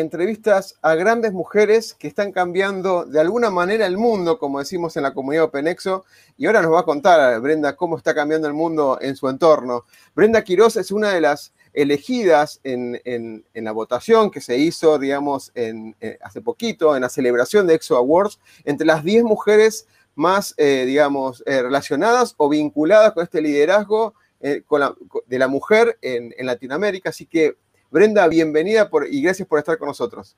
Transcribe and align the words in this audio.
entrevistas 0.00 0.76
a 0.82 0.94
grandes 0.94 1.32
mujeres 1.32 1.94
que 1.94 2.06
están 2.06 2.30
cambiando 2.30 3.04
de 3.04 3.20
alguna 3.20 3.50
manera 3.50 3.86
el 3.86 3.96
mundo, 3.96 4.38
como 4.38 4.58
decimos 4.58 4.96
en 4.96 5.02
la 5.02 5.14
comunidad 5.14 5.44
OpenExo, 5.44 6.04
y 6.36 6.46
ahora 6.46 6.60
nos 6.60 6.72
va 6.72 6.80
a 6.80 6.84
contar 6.84 7.40
Brenda 7.40 7.76
cómo 7.76 7.96
está 7.96 8.14
cambiando 8.14 8.46
el 8.46 8.54
mundo 8.54 8.98
en 9.00 9.16
su 9.16 9.28
entorno. 9.28 9.84
Brenda 10.14 10.42
Quiroz 10.44 10.76
es 10.76 10.90
una 10.90 11.12
de 11.12 11.20
las 11.22 11.52
elegidas 11.72 12.60
en, 12.62 13.44
la 13.54 13.72
votación 13.72 14.30
que 14.30 14.40
se 14.40 14.58
hizo, 14.58 14.98
digamos, 14.98 15.50
eh, 15.54 16.18
hace 16.22 16.40
poquito, 16.40 16.94
en 16.94 17.02
la 17.02 17.08
celebración 17.08 17.66
de 17.66 17.74
Exo 17.74 17.96
Awards, 17.96 18.38
entre 18.64 18.86
las 18.86 19.02
10 19.02 19.24
mujeres 19.24 19.86
más, 20.14 20.54
eh, 20.58 20.84
digamos, 20.86 21.42
eh, 21.46 21.62
relacionadas 21.62 22.34
o 22.36 22.48
vinculadas 22.48 23.12
con 23.12 23.24
este 23.24 23.40
liderazgo 23.40 24.14
de 24.38 25.38
la 25.38 25.48
mujer 25.48 25.98
en 26.02 26.46
Latinoamérica. 26.46 27.08
Así 27.08 27.26
que 27.26 27.56
Brenda, 27.90 28.26
bienvenida 28.28 28.88
y 29.10 29.22
gracias 29.22 29.46
por 29.46 29.58
estar 29.58 29.78
con 29.78 29.88
nosotros. 29.88 30.36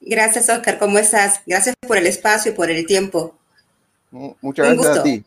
Gracias, 0.00 0.48
Oscar. 0.48 0.78
¿Cómo 0.78 0.98
estás? 0.98 1.40
Gracias 1.46 1.76
por 1.86 1.96
el 1.96 2.06
espacio 2.06 2.52
y 2.52 2.54
por 2.54 2.70
el 2.70 2.86
tiempo. 2.86 3.34
Muchas 4.10 4.74
gracias 4.74 4.98
a 4.98 5.02
ti. 5.02 5.24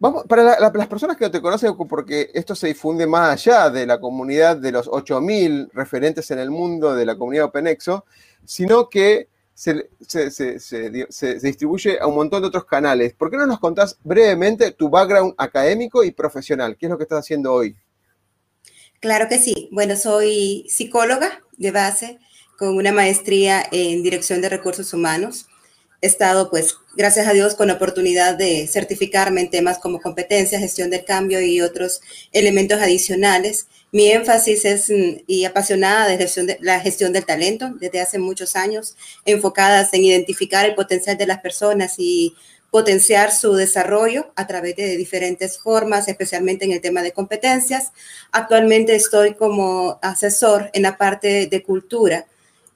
Vamos, 0.00 0.24
para 0.28 0.60
las 0.60 0.86
personas 0.86 1.16
que 1.16 1.24
no 1.24 1.30
te 1.30 1.40
conocen, 1.40 1.76
porque 1.76 2.30
esto 2.32 2.54
se 2.54 2.68
difunde 2.68 3.04
más 3.06 3.32
allá 3.32 3.68
de 3.68 3.84
la 3.84 3.98
comunidad 3.98 4.56
de 4.56 4.70
los 4.70 4.86
8.000 4.88 5.70
referentes 5.72 6.30
en 6.30 6.38
el 6.38 6.50
mundo 6.50 6.94
de 6.94 7.04
la 7.04 7.16
comunidad 7.16 7.46
OpenExo, 7.46 8.04
sino 8.44 8.88
que 8.88 9.28
se, 9.52 9.88
se, 10.00 11.38
distribuye 11.40 11.98
a 11.98 12.06
un 12.06 12.14
montón 12.14 12.42
de 12.42 12.48
otros 12.48 12.64
canales. 12.64 13.12
¿Por 13.14 13.28
qué 13.28 13.36
no 13.36 13.46
nos 13.46 13.58
contás 13.58 13.98
brevemente 14.04 14.70
tu 14.70 14.88
background 14.88 15.34
académico 15.36 16.04
y 16.04 16.12
profesional? 16.12 16.76
¿Qué 16.76 16.86
es 16.86 16.90
lo 16.90 16.96
que 16.96 17.02
estás 17.02 17.18
haciendo 17.18 17.52
hoy? 17.52 17.76
Claro 19.00 19.28
que 19.28 19.38
sí. 19.38 19.68
Bueno, 19.70 19.96
soy 19.96 20.66
psicóloga 20.68 21.42
de 21.56 21.70
base 21.70 22.18
con 22.58 22.76
una 22.76 22.90
maestría 22.92 23.64
en 23.70 24.02
dirección 24.02 24.40
de 24.40 24.48
recursos 24.48 24.92
humanos. 24.92 25.46
He 26.00 26.06
estado, 26.06 26.50
pues, 26.50 26.76
gracias 26.96 27.26
a 27.26 27.32
Dios, 27.32 27.54
con 27.54 27.68
la 27.68 27.74
oportunidad 27.74 28.36
de 28.36 28.66
certificarme 28.68 29.40
en 29.40 29.50
temas 29.50 29.78
como 29.78 30.00
competencia, 30.00 30.58
gestión 30.58 30.90
del 30.90 31.04
cambio 31.04 31.40
y 31.40 31.60
otros 31.60 32.00
elementos 32.32 32.80
adicionales. 32.80 33.66
Mi 33.90 34.10
énfasis 34.10 34.64
es 34.64 34.90
mm, 34.90 35.22
y 35.26 35.44
apasionada 35.44 36.08
de, 36.08 36.16
de 36.16 36.58
la 36.60 36.80
gestión 36.80 37.12
del 37.12 37.24
talento 37.24 37.72
desde 37.80 38.00
hace 38.00 38.18
muchos 38.18 38.54
años, 38.56 38.96
enfocadas 39.24 39.92
en 39.94 40.04
identificar 40.04 40.66
el 40.66 40.74
potencial 40.74 41.16
de 41.16 41.26
las 41.26 41.40
personas 41.40 41.94
y 41.98 42.34
potenciar 42.70 43.32
su 43.32 43.54
desarrollo 43.54 44.30
a 44.36 44.46
través 44.46 44.76
de 44.76 44.96
diferentes 44.96 45.58
formas, 45.58 46.08
especialmente 46.08 46.64
en 46.64 46.72
el 46.72 46.80
tema 46.80 47.02
de 47.02 47.12
competencias. 47.12 47.92
Actualmente 48.30 48.94
estoy 48.94 49.34
como 49.34 49.98
asesor 50.02 50.70
en 50.74 50.82
la 50.82 50.98
parte 50.98 51.46
de 51.46 51.62
cultura 51.62 52.26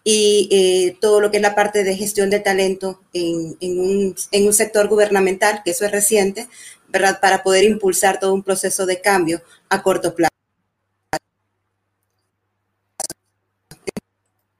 y 0.04 0.48
eh, 0.50 0.96
todo 1.00 1.20
lo 1.20 1.30
que 1.30 1.36
es 1.36 1.42
la 1.42 1.54
parte 1.54 1.84
de 1.84 1.96
gestión 1.96 2.30
de 2.30 2.40
talento 2.40 3.00
en, 3.12 3.56
un, 3.60 4.16
en, 4.30 4.46
un, 4.46 4.52
sector 4.52 4.88
gubernamental, 4.88 5.62
que 5.64 5.70
eso 5.70 5.84
es 5.84 5.92
reciente, 5.92 6.48
¿verdad? 6.88 7.20
Para 7.20 7.42
poder 7.42 7.64
impulsar 7.64 8.18
todo 8.18 8.34
un 8.34 8.42
proceso 8.42 8.86
de 8.86 9.00
cambio 9.00 9.42
a 9.68 9.82
corto 9.82 10.14
plazo. 10.14 10.32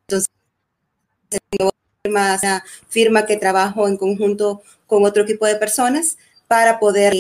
Entonces, 0.06 0.28
una 2.04 2.64
firma 2.88 3.26
que 3.26 3.36
trabajo 3.36 3.86
en 3.86 3.96
conjunto 3.96 4.60
con 4.88 5.04
otro 5.04 5.22
equipo 5.22 5.46
de 5.46 5.54
personas 5.54 6.18
para 6.48 6.80
poder 6.80 7.14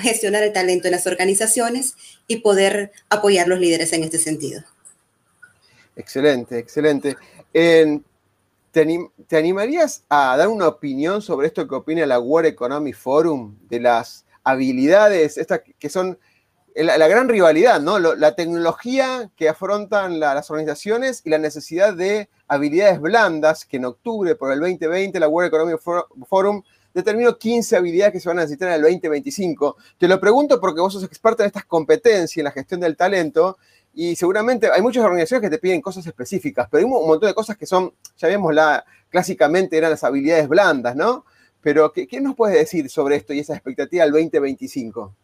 gestionar 0.00 0.42
el 0.42 0.50
talento 0.50 0.88
en 0.88 0.92
las 0.92 1.06
organizaciones 1.06 1.94
y 2.26 2.36
poder 2.38 2.90
apoyar 3.10 3.48
los 3.48 3.60
líderes 3.60 3.92
en 3.92 4.02
este 4.02 4.16
sentido. 4.16 4.62
Excelente, 5.94 6.58
excelente. 6.58 7.18
¿te, 7.52 9.36
animarías 9.36 10.04
a 10.08 10.38
dar 10.38 10.48
una 10.48 10.68
opinión 10.68 11.20
sobre 11.20 11.48
esto 11.48 11.68
que 11.68 11.74
opina 11.74 12.06
la 12.06 12.18
World 12.18 12.48
Economic 12.48 12.96
Forum, 12.96 13.54
de 13.68 13.80
las 13.80 14.24
habilidades 14.42 15.36
estas 15.36 15.60
que 15.78 15.90
son 15.90 16.18
la, 16.74 17.08
gran 17.08 17.28
rivalidad, 17.28 17.78
¿no? 17.78 17.98
la 17.98 18.34
tecnología 18.34 19.30
que 19.36 19.50
afrontan 19.50 20.18
las 20.18 20.50
organizaciones 20.50 21.20
y 21.24 21.28
la 21.28 21.36
necesidad 21.36 21.92
de 21.92 22.30
habilidades 22.48 23.00
blandas, 23.00 23.64
que 23.64 23.76
en 23.78 23.86
octubre 23.86 24.34
por 24.34 24.52
el 24.52 24.60
2020 24.60 25.18
la 25.18 25.28
World 25.28 25.48
Economic 25.48 25.80
Forum 26.28 26.62
determinó 26.92 27.36
15 27.36 27.76
habilidades 27.76 28.12
que 28.12 28.20
se 28.20 28.28
van 28.28 28.38
a 28.38 28.42
necesitar 28.42 28.68
en 28.68 28.74
el 28.74 28.82
2025. 28.82 29.76
Te 29.98 30.08
lo 30.08 30.20
pregunto 30.20 30.60
porque 30.60 30.80
vos 30.80 30.92
sos 30.92 31.04
experta 31.04 31.42
en 31.42 31.48
estas 31.48 31.64
competencias, 31.64 32.38
en 32.38 32.44
la 32.44 32.52
gestión 32.52 32.80
del 32.80 32.96
talento, 32.96 33.58
y 33.92 34.16
seguramente 34.16 34.70
hay 34.70 34.82
muchas 34.82 35.04
organizaciones 35.04 35.48
que 35.48 35.56
te 35.56 35.60
piden 35.60 35.80
cosas 35.80 36.06
específicas, 36.06 36.68
pero 36.70 36.80
hay 36.80 36.84
un 36.84 37.06
montón 37.06 37.28
de 37.28 37.34
cosas 37.34 37.56
que 37.56 37.66
son, 37.66 37.92
ya 38.16 38.28
vemos, 38.28 38.54
la, 38.54 38.84
clásicamente 39.08 39.76
eran 39.76 39.90
las 39.90 40.04
habilidades 40.04 40.48
blandas, 40.48 40.96
¿no? 40.96 41.24
Pero, 41.60 41.92
¿qué, 41.92 42.06
¿qué, 42.06 42.20
nos 42.20 42.34
puedes 42.34 42.58
decir 42.58 42.90
sobre 42.90 43.16
esto 43.16 43.32
y 43.32 43.38
esa 43.38 43.54
expectativa 43.54 44.04
del 44.04 44.12
2025? 44.12 45.14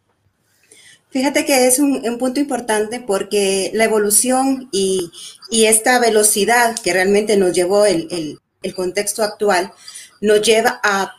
Fíjate 1.10 1.44
que 1.44 1.66
es 1.66 1.81
un, 1.81 2.19
punto 2.19 2.38
importante 2.38 3.00
porque 3.00 3.71
la 3.75 3.84
evolución 3.84 4.69
y, 4.71 5.10
esta 5.50 5.98
velocidad 5.98 6.78
que 6.78 6.93
realmente 6.93 7.37
nos 7.37 7.53
llevó 7.53 7.84
el, 7.84 8.38
contexto 8.76 9.22
actual 9.22 9.72
nos 10.20 10.43
lleva 10.43 10.81
a 10.84 11.15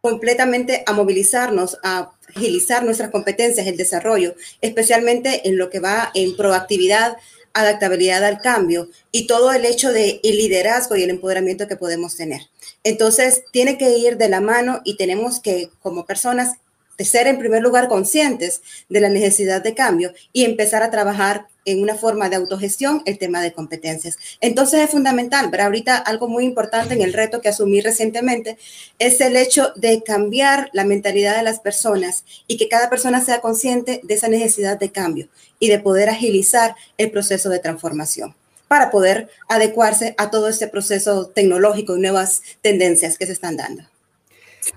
completamente 0.00 0.82
a 0.86 0.92
movilizarnos, 0.92 1.78
a 1.82 2.12
agilizar 2.34 2.84
nuestras 2.84 3.10
competencias, 3.10 3.66
el 3.66 3.76
desarrollo, 3.76 4.34
especialmente 4.60 5.48
en 5.48 5.58
lo 5.58 5.70
que 5.70 5.80
va 5.80 6.10
en 6.14 6.36
proactividad, 6.36 7.16
adaptabilidad 7.52 8.24
al 8.24 8.40
cambio 8.40 8.88
y 9.12 9.26
todo 9.26 9.52
el 9.52 9.64
hecho 9.64 9.92
de 9.92 10.20
liderazgo 10.22 10.96
y 10.96 11.02
el 11.02 11.10
empoderamiento 11.10 11.68
que 11.68 11.76
podemos 11.76 12.16
tener. 12.16 12.42
Entonces, 12.84 13.44
tiene 13.52 13.78
que 13.78 13.98
ir 13.98 14.16
de 14.16 14.28
la 14.28 14.40
mano 14.40 14.80
y 14.84 14.96
tenemos 14.96 15.40
que, 15.40 15.70
como 15.80 16.06
personas, 16.06 16.56
de 16.98 17.04
ser 17.04 17.28
en 17.28 17.38
primer 17.38 17.62
lugar 17.62 17.88
conscientes 17.88 18.60
de 18.88 19.00
la 19.00 19.08
necesidad 19.08 19.62
de 19.62 19.74
cambio 19.74 20.12
y 20.32 20.44
empezar 20.44 20.82
a 20.82 20.90
trabajar 20.90 21.46
en 21.64 21.82
una 21.82 21.94
forma 21.94 22.28
de 22.28 22.36
autogestión 22.36 23.02
el 23.04 23.18
tema 23.18 23.40
de 23.42 23.52
competencias. 23.52 24.16
Entonces 24.40 24.80
es 24.80 24.90
fundamental, 24.90 25.48
pero 25.50 25.64
ahorita 25.64 25.96
algo 25.96 26.28
muy 26.28 26.44
importante 26.44 26.94
en 26.94 27.02
el 27.02 27.12
reto 27.12 27.40
que 27.40 27.50
asumí 27.50 27.80
recientemente 27.80 28.58
es 28.98 29.20
el 29.20 29.36
hecho 29.36 29.72
de 29.76 30.02
cambiar 30.02 30.70
la 30.72 30.84
mentalidad 30.84 31.36
de 31.36 31.42
las 31.42 31.60
personas 31.60 32.24
y 32.46 32.56
que 32.56 32.68
cada 32.68 32.90
persona 32.90 33.24
sea 33.24 33.40
consciente 33.40 34.00
de 34.02 34.14
esa 34.14 34.28
necesidad 34.28 34.78
de 34.78 34.90
cambio 34.90 35.28
y 35.60 35.68
de 35.68 35.78
poder 35.78 36.08
agilizar 36.08 36.74
el 36.96 37.10
proceso 37.10 37.48
de 37.48 37.58
transformación 37.58 38.34
para 38.66 38.90
poder 38.90 39.28
adecuarse 39.48 40.14
a 40.18 40.30
todo 40.30 40.48
este 40.48 40.68
proceso 40.68 41.28
tecnológico 41.28 41.96
y 41.96 42.00
nuevas 42.00 42.42
tendencias 42.60 43.18
que 43.18 43.26
se 43.26 43.32
están 43.32 43.56
dando. 43.56 43.84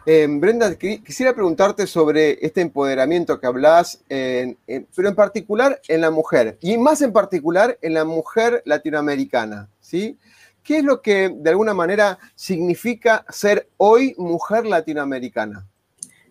Eh, 0.05 0.27
Brenda, 0.29 0.75
quisiera 0.75 1.33
preguntarte 1.33 1.85
sobre 1.87 2.37
este 2.45 2.61
empoderamiento 2.61 3.39
que 3.39 3.47
hablas, 3.47 3.99
pero 4.07 5.09
en 5.09 5.15
particular 5.15 5.79
en 5.87 6.01
la 6.01 6.11
mujer, 6.11 6.57
y 6.61 6.77
más 6.77 7.01
en 7.01 7.13
particular 7.13 7.77
en 7.81 7.93
la 7.93 8.05
mujer 8.05 8.61
latinoamericana, 8.65 9.69
¿sí? 9.79 10.17
¿Qué 10.63 10.77
es 10.77 10.83
lo 10.83 11.01
que 11.01 11.29
de 11.35 11.49
alguna 11.49 11.73
manera 11.73 12.19
significa 12.35 13.25
ser 13.29 13.67
hoy 13.77 14.13
mujer 14.17 14.65
latinoamericana? 14.65 15.65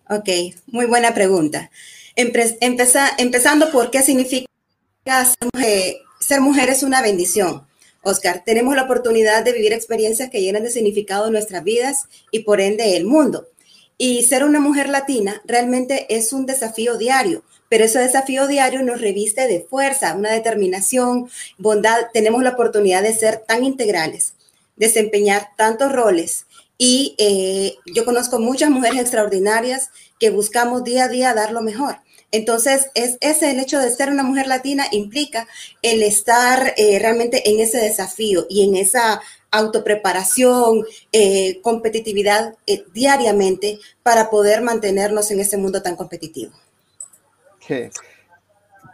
Ok, 0.09 0.29
muy 0.67 0.85
buena 0.85 1.13
pregunta. 1.13 1.69
empezando 2.15 3.71
por 3.71 3.91
qué 3.91 4.01
significa 4.01 4.47
ser 6.19 6.41
mujer 6.41 6.69
es 6.69 6.83
una 6.83 7.01
bendición. 7.01 7.65
Oscar, 8.03 8.43
tenemos 8.45 8.75
la 8.75 8.83
oportunidad 8.83 9.43
de 9.43 9.53
vivir 9.53 9.73
experiencias 9.73 10.29
que 10.29 10.41
llenan 10.41 10.63
de 10.63 10.71
significado 10.71 11.29
nuestras 11.29 11.63
vidas 11.63 12.05
y 12.31 12.39
por 12.39 12.59
ende 12.59 12.97
el 12.97 13.05
mundo. 13.05 13.47
Y 13.97 14.23
ser 14.23 14.43
una 14.43 14.59
mujer 14.59 14.89
latina 14.89 15.41
realmente 15.45 16.07
es 16.09 16.33
un 16.33 16.47
desafío 16.47 16.97
diario, 16.97 17.43
pero 17.69 17.85
ese 17.85 17.99
desafío 17.99 18.47
diario 18.47 18.81
nos 18.81 18.99
reviste 18.99 19.47
de 19.47 19.61
fuerza, 19.61 20.15
una 20.15 20.31
determinación, 20.31 21.29
bondad. 21.59 22.07
Tenemos 22.11 22.41
la 22.41 22.49
oportunidad 22.49 23.03
de 23.03 23.13
ser 23.13 23.43
tan 23.47 23.63
integrales, 23.63 24.33
desempeñar 24.75 25.49
tantos 25.55 25.91
roles. 25.91 26.47
Y 26.79 27.15
eh, 27.19 27.75
yo 27.93 28.03
conozco 28.03 28.39
muchas 28.39 28.71
mujeres 28.71 28.99
extraordinarias 28.99 29.89
que 30.19 30.31
buscamos 30.31 30.83
día 30.83 31.03
a 31.03 31.07
día 31.07 31.35
dar 31.35 31.51
lo 31.51 31.61
mejor. 31.61 31.97
Entonces, 32.31 32.89
es 32.95 33.17
ese 33.19 33.51
el 33.51 33.59
hecho 33.59 33.79
de 33.79 33.91
ser 33.91 34.09
una 34.09 34.23
mujer 34.23 34.47
latina 34.47 34.85
implica 34.91 35.47
el 35.81 36.01
estar 36.01 36.73
eh, 36.77 36.97
realmente 36.99 37.49
en 37.49 37.59
ese 37.59 37.77
desafío 37.77 38.45
y 38.49 38.67
en 38.67 38.75
esa 38.75 39.21
autopreparación, 39.51 40.85
eh, 41.11 41.59
competitividad 41.61 42.55
eh, 42.67 42.85
diariamente 42.93 43.79
para 44.01 44.29
poder 44.29 44.61
mantenernos 44.61 45.29
en 45.31 45.41
este 45.41 45.57
mundo 45.57 45.81
tan 45.81 45.97
competitivo. 45.97 46.53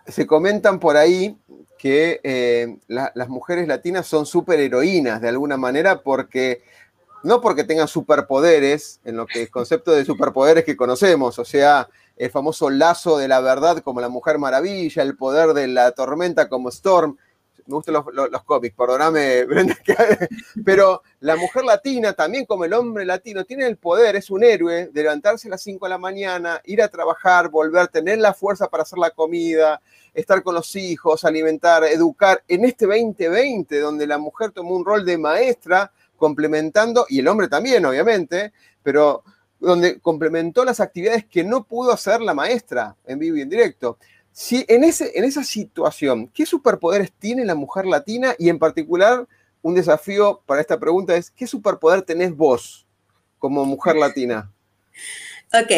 Se 0.07 0.27
comentan 0.27 0.79
por 0.79 0.97
ahí 0.97 1.35
que 1.79 2.77
las 2.87 3.29
mujeres 3.29 3.67
latinas 3.67 4.05
son 4.05 4.27
superheroínas 4.27 5.19
de 5.19 5.29
alguna 5.29 5.57
manera 5.57 6.01
porque 6.01 6.61
no 7.23 7.41
porque 7.41 7.63
tengan 7.63 7.87
superpoderes, 7.87 8.99
en 9.03 9.17
lo 9.17 9.25
que 9.25 9.43
es 9.43 9.49
concepto 9.49 9.91
de 9.91 10.05
superpoderes 10.05 10.63
que 10.63 10.77
conocemos, 10.77 11.39
o 11.39 11.45
sea, 11.45 11.89
el 12.17 12.31
famoso 12.31 12.69
lazo 12.69 13.17
de 13.17 13.27
la 13.27 13.39
verdad 13.41 13.79
como 13.79 14.01
la 14.01 14.09
Mujer 14.09 14.39
Maravilla, 14.39 15.03
el 15.03 15.15
poder 15.15 15.53
de 15.53 15.67
la 15.67 15.91
tormenta 15.91 16.49
como 16.49 16.69
Storm. 16.69 17.17
Me 17.67 17.75
gustan 17.75 17.95
los, 17.95 18.43
cómics, 18.43 18.73
perdóname, 18.77 19.43
Brenda, 19.45 19.75
pero 20.63 21.03
la 21.19 21.35
mujer 21.35 21.65
latina, 21.65 22.13
también 22.13 22.45
como 22.45 22.63
el 22.63 22.71
hombre 22.71 23.03
latino, 23.03 23.43
tiene 23.43 23.67
el 23.67 23.75
poder, 23.75 24.15
es 24.15 24.29
un 24.29 24.41
héroe 24.41 24.87
de 24.87 25.03
levantarse 25.03 25.49
a 25.49 25.51
las 25.51 25.63
5 25.63 25.85
de 25.85 25.89
la 25.89 25.97
mañana, 25.97 26.61
ir 26.63 26.81
a 26.81 26.87
trabajar, 26.87 27.49
volver, 27.49 27.89
tener 27.89 28.19
la 28.19 28.33
fuerza 28.33 28.69
para 28.69 28.83
hacer 28.83 28.97
la 28.99 29.09
comida, 29.09 29.81
estar 30.13 30.41
con 30.43 30.55
los 30.55 30.73
hijos, 30.77 31.25
alimentar, 31.25 31.83
educar. 31.83 32.41
En 32.47 32.63
este 32.63 32.85
2020, 32.85 33.79
donde 33.81 34.07
la 34.07 34.17
mujer 34.17 34.51
tomó 34.51 34.73
un 34.73 34.85
rol 34.85 35.05
de 35.05 35.17
maestra, 35.17 35.91
complementando, 36.15 37.05
y 37.09 37.19
el 37.19 37.27
hombre 37.27 37.49
también, 37.49 37.85
obviamente, 37.85 38.53
pero 38.81 39.25
donde 39.59 39.99
complementó 39.99 40.63
las 40.63 40.79
actividades 40.79 41.25
que 41.25 41.43
no 41.43 41.63
pudo 41.63 41.91
hacer 41.91 42.21
la 42.21 42.33
maestra 42.33 42.95
en 43.05 43.19
vivo 43.19 43.37
y 43.37 43.41
en 43.41 43.49
directo. 43.49 43.97
Si 44.31 44.65
en, 44.67 44.83
ese, 44.83 45.11
en 45.15 45.23
esa 45.23 45.43
situación, 45.43 46.27
¿qué 46.27 46.45
superpoderes 46.45 47.11
tiene 47.11 47.43
la 47.43 47.55
mujer 47.55 47.85
latina? 47.85 48.35
Y 48.37 48.49
en 48.49 48.59
particular, 48.59 49.27
un 49.63 49.73
desafío 49.73 50.41
para 50.45 50.61
esta 50.61 50.79
pregunta 50.79 51.15
es, 51.15 51.31
¿qué 51.31 51.47
superpoder 51.47 52.03
tenés 52.03 52.35
vos 52.35 52.85
como 53.39 53.65
mujer 53.65 53.95
latina? 53.95 54.51
Ok, 55.53 55.71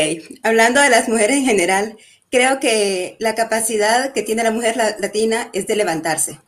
hablando 0.44 0.81
de 0.81 0.90
las 0.90 1.08
mujeres 1.08 1.38
en 1.38 1.46
general, 1.46 1.98
creo 2.31 2.60
que 2.60 3.16
la 3.20 3.36
capacidad 3.36 4.12
que 4.14 4.24
tiene 4.24 4.44
la 4.44 4.52
mujer 4.52 4.76
latina 4.76 5.50
es 5.54 5.68
de 5.68 5.76
levantarse. 5.76 6.40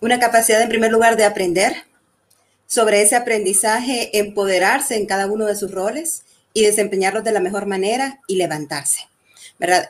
Una 0.00 0.20
capacidad, 0.20 0.62
en 0.62 0.68
primer 0.68 0.92
lugar, 0.92 1.16
de 1.16 1.24
aprender, 1.24 1.74
sobre 2.66 3.02
ese 3.02 3.16
aprendizaje, 3.16 4.16
empoderarse 4.18 4.96
en 4.96 5.06
cada 5.06 5.26
uno 5.26 5.46
de 5.46 5.56
sus 5.56 5.72
roles 5.72 6.22
y 6.52 6.64
desempeñarlos 6.64 7.24
de 7.24 7.32
la 7.32 7.40
mejor 7.40 7.66
manera 7.66 8.20
y 8.26 8.36
levantarse. 8.36 9.08
¿verdad? 9.58 9.88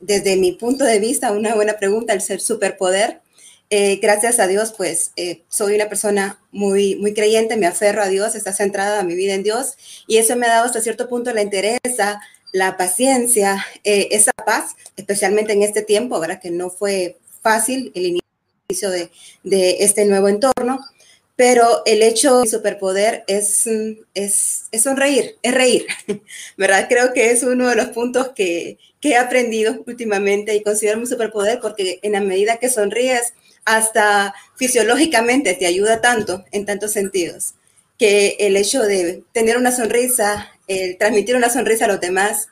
desde 0.00 0.36
mi 0.36 0.52
punto 0.52 0.84
de 0.84 0.98
vista, 0.98 1.32
una 1.32 1.54
buena 1.54 1.78
pregunta, 1.78 2.12
el 2.12 2.20
ser 2.20 2.40
superpoder. 2.40 3.20
Eh, 3.70 3.96
gracias 3.96 4.38
a 4.38 4.46
Dios, 4.46 4.74
pues 4.76 5.12
eh, 5.16 5.42
soy 5.48 5.74
una 5.74 5.88
persona 5.88 6.38
muy, 6.52 6.96
muy 6.96 7.14
creyente, 7.14 7.56
me 7.56 7.66
aferro 7.66 8.02
a 8.02 8.08
Dios, 8.08 8.34
está 8.34 8.52
centrada 8.52 9.02
mi 9.02 9.14
vida 9.14 9.34
en 9.34 9.42
Dios 9.42 9.74
y 10.06 10.18
eso 10.18 10.36
me 10.36 10.46
ha 10.46 10.50
dado 10.50 10.66
hasta 10.66 10.82
cierto 10.82 11.08
punto 11.08 11.32
la 11.32 11.42
interés, 11.42 11.78
la 12.52 12.76
paciencia, 12.76 13.64
eh, 13.82 14.08
esa 14.12 14.32
paz, 14.32 14.76
especialmente 14.96 15.54
en 15.54 15.62
este 15.62 15.82
tiempo, 15.82 16.20
¿verdad? 16.20 16.40
Que 16.40 16.50
no 16.50 16.70
fue 16.70 17.16
fácil 17.42 17.90
el 17.94 18.20
inicio 18.68 18.90
de, 18.90 19.10
de 19.42 19.82
este 19.82 20.04
nuevo 20.04 20.28
entorno, 20.28 20.80
pero 21.36 21.82
el 21.84 22.02
hecho 22.02 22.40
de 22.40 22.48
superpoder 22.48 23.24
es, 23.26 23.66
es, 24.14 24.68
es, 24.70 24.82
sonreír, 24.82 25.36
es 25.42 25.54
reír, 25.54 25.86
¿verdad? 26.56 26.86
Creo 26.88 27.12
que 27.12 27.30
es 27.30 27.42
uno 27.42 27.68
de 27.68 27.76
los 27.76 27.88
puntos 27.88 28.30
que, 28.34 28.78
que 29.00 29.10
he 29.10 29.16
aprendido 29.16 29.82
últimamente 29.86 30.54
y 30.54 30.62
considero 30.62 30.98
mi 30.98 31.06
superpoder 31.06 31.60
porque 31.60 31.98
en 32.02 32.12
la 32.12 32.20
medida 32.20 32.58
que 32.58 32.68
sonríes, 32.68 33.34
hasta 33.64 34.34
fisiológicamente 34.56 35.54
te 35.54 35.66
ayuda 35.66 36.00
tanto 36.00 36.44
en 36.52 36.66
tantos 36.66 36.92
sentidos, 36.92 37.54
que 37.98 38.36
el 38.40 38.56
hecho 38.56 38.82
de 38.82 39.22
tener 39.32 39.56
una 39.56 39.72
sonrisa, 39.72 40.50
el 40.66 40.98
transmitir 40.98 41.36
una 41.36 41.50
sonrisa 41.50 41.86
a 41.86 41.88
los 41.88 42.00
demás 42.00 42.48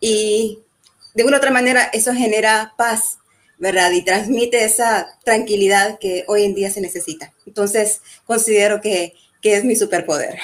y 0.00 0.60
de 1.14 1.24
una 1.24 1.36
u 1.36 1.38
otra 1.38 1.50
manera 1.50 1.90
eso 1.92 2.12
genera 2.12 2.74
paz, 2.76 3.18
¿verdad? 3.58 3.90
Y 3.92 4.04
transmite 4.04 4.64
esa 4.64 5.06
tranquilidad 5.24 5.98
que 5.98 6.24
hoy 6.28 6.44
en 6.44 6.54
día 6.54 6.70
se 6.70 6.80
necesita. 6.80 7.32
Entonces, 7.46 8.00
considero 8.26 8.80
que, 8.80 9.14
es 9.42 9.64
mi 9.64 9.76
superpoder. 9.76 10.40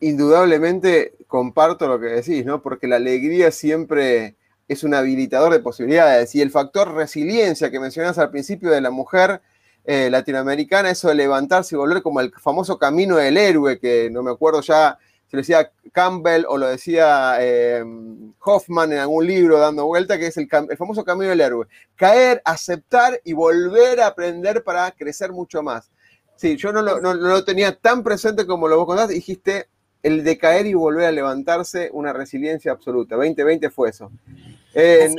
Indudablemente 0.00 1.12
comparto 1.26 1.86
lo 1.86 2.00
que 2.00 2.06
decís, 2.06 2.42
¿no? 2.46 2.62
Porque 2.62 2.88
la 2.88 2.96
alegría 2.96 3.50
siempre 3.50 4.36
es 4.66 4.82
un 4.82 4.94
habilitador 4.94 5.52
de 5.52 5.58
posibilidades 5.58 6.34
y 6.34 6.40
el 6.40 6.50
factor 6.50 6.94
resiliencia 6.94 7.70
que 7.70 7.78
mencionas 7.78 8.16
al 8.16 8.30
principio 8.30 8.70
de 8.70 8.80
la 8.80 8.90
mujer 8.90 9.42
eh, 9.84 10.08
latinoamericana, 10.08 10.88
eso 10.88 11.08
de 11.08 11.16
levantarse 11.16 11.74
y 11.74 11.78
volver 11.78 12.02
como 12.02 12.20
el 12.20 12.32
famoso 12.32 12.78
camino 12.78 13.16
del 13.16 13.36
héroe, 13.36 13.78
que 13.78 14.08
no 14.10 14.22
me 14.22 14.30
acuerdo 14.30 14.62
ya 14.62 14.96
lo 15.34 15.40
decía 15.40 15.70
Campbell 15.92 16.44
o 16.48 16.58
lo 16.58 16.66
decía 16.66 17.36
em, 17.40 18.32
Hoffman 18.40 18.92
en 18.92 18.98
algún 18.98 19.26
libro 19.26 19.58
dando 19.58 19.86
vuelta, 19.86 20.18
que 20.18 20.28
es 20.28 20.36
el, 20.36 20.48
famoso 20.76 21.04
camino 21.04 21.30
del 21.30 21.40
héroe. 21.40 21.66
Caer, 21.96 22.40
aceptar 22.44 23.20
y 23.24 23.32
volver 23.32 24.00
a 24.00 24.08
aprender 24.08 24.64
para 24.64 24.90
crecer 24.92 25.32
mucho 25.32 25.62
más. 25.62 25.90
Sí, 26.36 26.56
yo 26.56 26.72
no 26.72 26.82
lo, 26.82 27.44
tenía 27.44 27.76
tan 27.76 28.02
presente 28.02 28.46
como 28.46 28.68
lo 28.68 28.76
vos 28.76 28.86
contaste, 28.86 29.14
dijiste 29.14 29.68
el 30.02 30.24
de 30.24 30.36
caer 30.36 30.66
y 30.66 30.74
volver 30.74 31.06
a 31.06 31.12
levantarse, 31.12 31.90
una 31.92 32.12
resiliencia 32.12 32.72
absoluta. 32.72 33.16
2020 33.16 33.70
fue 33.70 33.90
eso. 33.90 34.10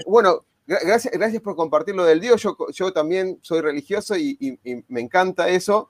bueno, 0.06 0.46
gracias, 0.68 1.14
gracias 1.14 1.42
por 1.42 1.56
compartir 1.56 1.96
lo 1.96 2.06
del 2.06 2.20
Dios. 2.20 2.42
Yo, 2.42 2.58
yo 2.72 2.92
también 2.92 3.40
soy 3.42 3.62
religioso 3.62 4.16
y, 4.18 4.60
me 4.88 5.02
encanta 5.02 5.50
eso. 5.50 5.90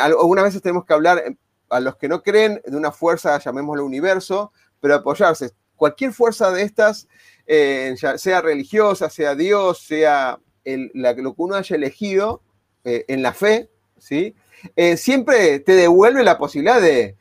algunas 0.00 0.44
veces 0.44 0.62
tenemos 0.62 0.84
que 0.84 0.94
hablar 0.94 1.22
a 1.68 1.80
los 1.80 1.96
que 1.96 2.08
no 2.08 2.22
creen 2.22 2.60
de 2.64 2.76
una 2.76 2.92
fuerza, 2.92 3.38
llamémoslo 3.38 3.84
universo, 3.84 4.52
pero 4.80 4.94
apoyarse. 4.94 5.52
Cualquier 5.76 6.12
fuerza 6.12 6.50
de 6.50 6.62
estas, 6.62 7.08
eh, 7.46 7.94
sea 8.16 8.40
religiosa, 8.40 9.10
sea 9.10 9.34
Dios, 9.34 9.80
sea 9.80 10.38
lo 10.64 11.14
que 11.14 11.42
uno 11.42 11.54
haya 11.54 11.76
elegido 11.76 12.42
eh, 12.84 13.04
en 13.08 13.22
la 13.22 13.32
fe, 13.32 13.70
¿sí? 13.98 14.34
Eh, 14.74 14.96
siempre 14.96 15.60
te 15.60 15.72
devuelve 15.72 16.24
la 16.24 16.38
posibilidad 16.38 16.80
de, 16.80 17.16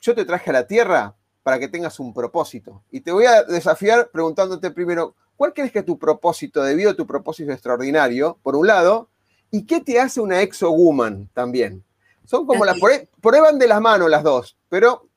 yo 0.00 0.14
te 0.14 0.24
traje 0.24 0.50
a 0.50 0.54
la 0.54 0.66
tierra 0.66 1.14
para 1.42 1.58
que 1.58 1.68
tengas 1.68 2.00
un 2.00 2.12
propósito. 2.12 2.82
Y 2.90 3.00
te 3.00 3.12
voy 3.12 3.26
a 3.26 3.42
desafiar 3.44 4.10
preguntándote 4.10 4.70
primero, 4.70 5.14
¿cuál 5.36 5.54
crees 5.54 5.72
que 5.72 5.80
es 5.80 5.84
tu 5.84 5.98
propósito 5.98 6.62
debido 6.62 6.90
a 6.90 6.94
tu 6.94 7.06
propósito 7.06 7.52
extraordinario, 7.52 8.38
por 8.42 8.56
un 8.56 8.66
lado? 8.66 9.08
¿Y 9.50 9.66
qué 9.66 9.80
te 9.80 9.98
hace 9.98 10.20
una 10.20 10.42
exo-woman 10.42 11.28
también? 11.32 11.84
Son 12.24 12.46
como 12.46 12.64
las, 12.64 12.76
van 13.22 13.58
de 13.58 13.68
las 13.68 13.80
manos 13.80 14.10
las 14.10 14.22
dos, 14.22 14.56
pero 14.68 15.08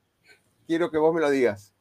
quiero 0.67 0.91
que 0.91 0.97
vos 0.97 1.13
me 1.13 1.21
lo 1.21 1.29
digas. 1.29 1.73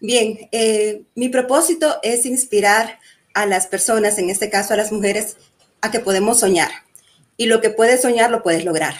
Bien, 0.00 0.48
eh, 0.52 1.02
mi 1.14 1.28
propósito 1.28 1.98
es 2.02 2.24
inspirar 2.24 2.98
a 3.34 3.46
las 3.46 3.66
personas, 3.66 4.18
en 4.18 4.30
este 4.30 4.50
caso 4.50 4.74
a 4.74 4.76
las 4.76 4.92
mujeres, 4.92 5.36
a 5.80 5.90
que 5.90 6.00
podemos 6.00 6.40
soñar. 6.40 6.70
Y 7.36 7.46
lo 7.46 7.60
que 7.60 7.70
puedes 7.70 8.02
soñar 8.02 8.30
lo 8.30 8.42
puedes 8.42 8.64
lograr. 8.64 8.94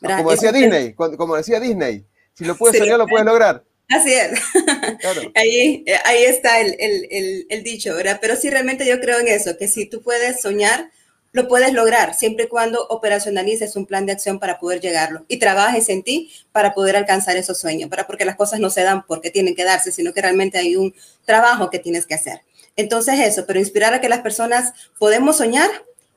Como 0.00 0.30
decía 0.30 0.52
Disney, 0.52 0.94
como 0.94 1.36
decía 1.36 1.60
Disney, 1.60 2.04
si 2.34 2.44
lo 2.44 2.56
puedes 2.56 2.78
soñar 2.78 2.98
lo 2.98 3.06
puedes 3.06 3.26
lograr. 3.26 3.64
Así 3.88 4.12
es. 4.12 4.38
Ahí, 5.34 5.84
eh, 5.86 5.98
ahí 6.04 6.24
está 6.24 6.60
el, 6.60 6.76
el, 6.78 7.46
el, 7.48 7.62
dicho, 7.62 7.94
¿verdad? 7.94 8.18
Pero 8.20 8.36
sí, 8.36 8.48
realmente 8.48 8.86
yo 8.86 9.00
creo 9.00 9.18
en 9.18 9.28
eso, 9.28 9.56
que 9.58 9.68
si 9.68 9.86
tú 9.86 10.02
puedes 10.02 10.40
soñar, 10.40 10.90
lo 11.34 11.48
puedes 11.48 11.72
lograr 11.72 12.14
siempre 12.14 12.44
y 12.44 12.48
cuando 12.48 12.86
operacionalices 12.86 13.74
un 13.74 13.86
plan 13.86 14.06
de 14.06 14.12
acción 14.12 14.38
para 14.38 14.60
poder 14.60 14.80
llegarlo 14.80 15.24
y 15.26 15.38
trabajes 15.38 15.88
en 15.88 16.04
ti 16.04 16.30
para 16.52 16.74
poder 16.74 16.94
alcanzar 16.94 17.36
esos 17.36 17.58
sueños, 17.58 17.90
para 17.90 18.06
porque 18.06 18.24
las 18.24 18.36
cosas 18.36 18.60
no 18.60 18.70
se 18.70 18.84
dan 18.84 19.04
porque 19.04 19.30
tienen 19.30 19.56
que 19.56 19.64
darse, 19.64 19.90
sino 19.90 20.14
que 20.14 20.22
realmente 20.22 20.58
hay 20.58 20.76
un 20.76 20.94
trabajo 21.24 21.70
que 21.70 21.80
tienes 21.80 22.06
que 22.06 22.14
hacer. 22.14 22.42
Entonces 22.76 23.18
eso, 23.18 23.46
pero 23.46 23.58
inspirar 23.58 23.92
a 23.94 24.00
que 24.00 24.08
las 24.08 24.20
personas 24.20 24.74
podemos 24.96 25.38
soñar 25.38 25.68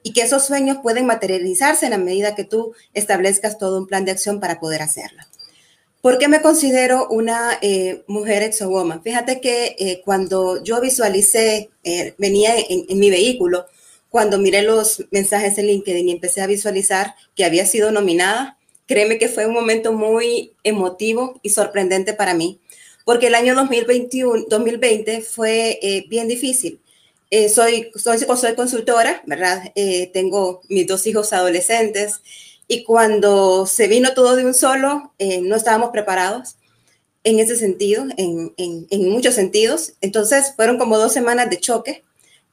y 0.04 0.14
que 0.14 0.22
esos 0.22 0.46
sueños 0.46 0.78
pueden 0.84 1.08
materializarse 1.08 1.88
en 1.88 1.92
la 1.92 1.98
medida 1.98 2.36
que 2.36 2.44
tú 2.44 2.76
establezcas 2.94 3.58
todo 3.58 3.80
un 3.80 3.88
plan 3.88 4.06
de 4.06 4.12
acción 4.12 4.40
para 4.40 4.60
poder 4.60 4.84
hacerlo. 4.84 5.24
¿Por 6.00 6.20
qué 6.20 6.28
me 6.28 6.44
considero 6.44 7.08
una 7.10 7.58
eh, 7.64 8.04
mujer 8.06 8.44
exowoma? 8.44 9.02
Fíjate 9.02 9.42
que 9.42 9.76
eh, 9.80 10.02
cuando 10.06 10.64
yo 10.64 10.80
visualicé, 10.80 11.72
eh, 11.84 12.14
venía 12.20 12.54
en 12.56 13.00
mi 13.00 13.10
vehículo, 13.10 13.66
cuando 14.10 14.38
miré 14.38 14.62
los 14.62 15.06
mensajes 15.12 15.58
en 15.58 15.68
LinkedIn 15.68 16.10
y 16.10 16.12
empecé 16.12 16.42
a 16.42 16.48
visualizar 16.48 17.16
que 17.36 17.46
había 17.46 17.66
sido 17.66 17.92
nominada, 17.92 18.58
créeme 18.86 19.18
que 19.18 19.30
fue 19.30 19.46
un 19.46 19.54
momento 19.54 19.94
muy 19.94 20.54
emotivo 20.64 21.40
y 21.44 21.50
sorprendente 21.50 22.14
para 22.14 22.34
mí, 22.34 22.60
porque 23.06 23.28
el 23.28 23.36
año 23.36 23.56
2021, 23.56 24.46
2020 24.50 25.22
fue 25.22 25.80
eh, 25.82 26.06
bien 26.10 26.28
difícil. 26.28 26.82
Eh, 27.30 27.50
soy, 27.50 27.92
soy, 27.96 28.20
soy, 28.20 28.56
consultora, 28.56 29.22
¿verdad? 29.26 29.72
Eh, 29.76 30.10
tengo 30.14 30.62
mis 30.70 30.88
dos 30.88 31.06
hijos 31.08 31.34
adolescentes 31.34 32.22
y 32.70 32.84
cuando 32.84 33.66
se 33.66 33.88
vino 33.88 34.14
todo 34.14 34.36
de 34.36 34.46
un 34.46 34.54
solo, 34.54 35.14
no 35.42 35.56
estábamos 35.56 35.90
preparados 35.92 36.56
en 37.24 37.40
ese 37.40 37.58
sentido, 37.58 38.06
en, 38.16 38.54
en, 38.58 38.88
en, 38.90 39.10
muchos 39.10 39.36
sentidos. 39.36 39.94
Entonces 40.00 40.54
fueron 40.56 40.78
como 40.78 40.98
dos 40.98 41.12
semanas 41.12 41.50
de 41.50 41.60
choque, 41.60 42.04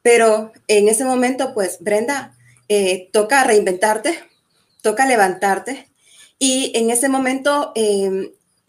pero 0.05 0.53
en 0.69 0.91
ese 0.91 1.03
momento, 1.07 1.55
pues 1.55 1.79
Brenda, 1.81 2.37
toca 3.11 3.43
reinventarte, 3.43 4.19
toca 4.83 5.07
levantarte. 5.07 5.89
Y 6.39 6.73
en 6.75 6.91
ese 6.91 7.09
momento 7.09 7.73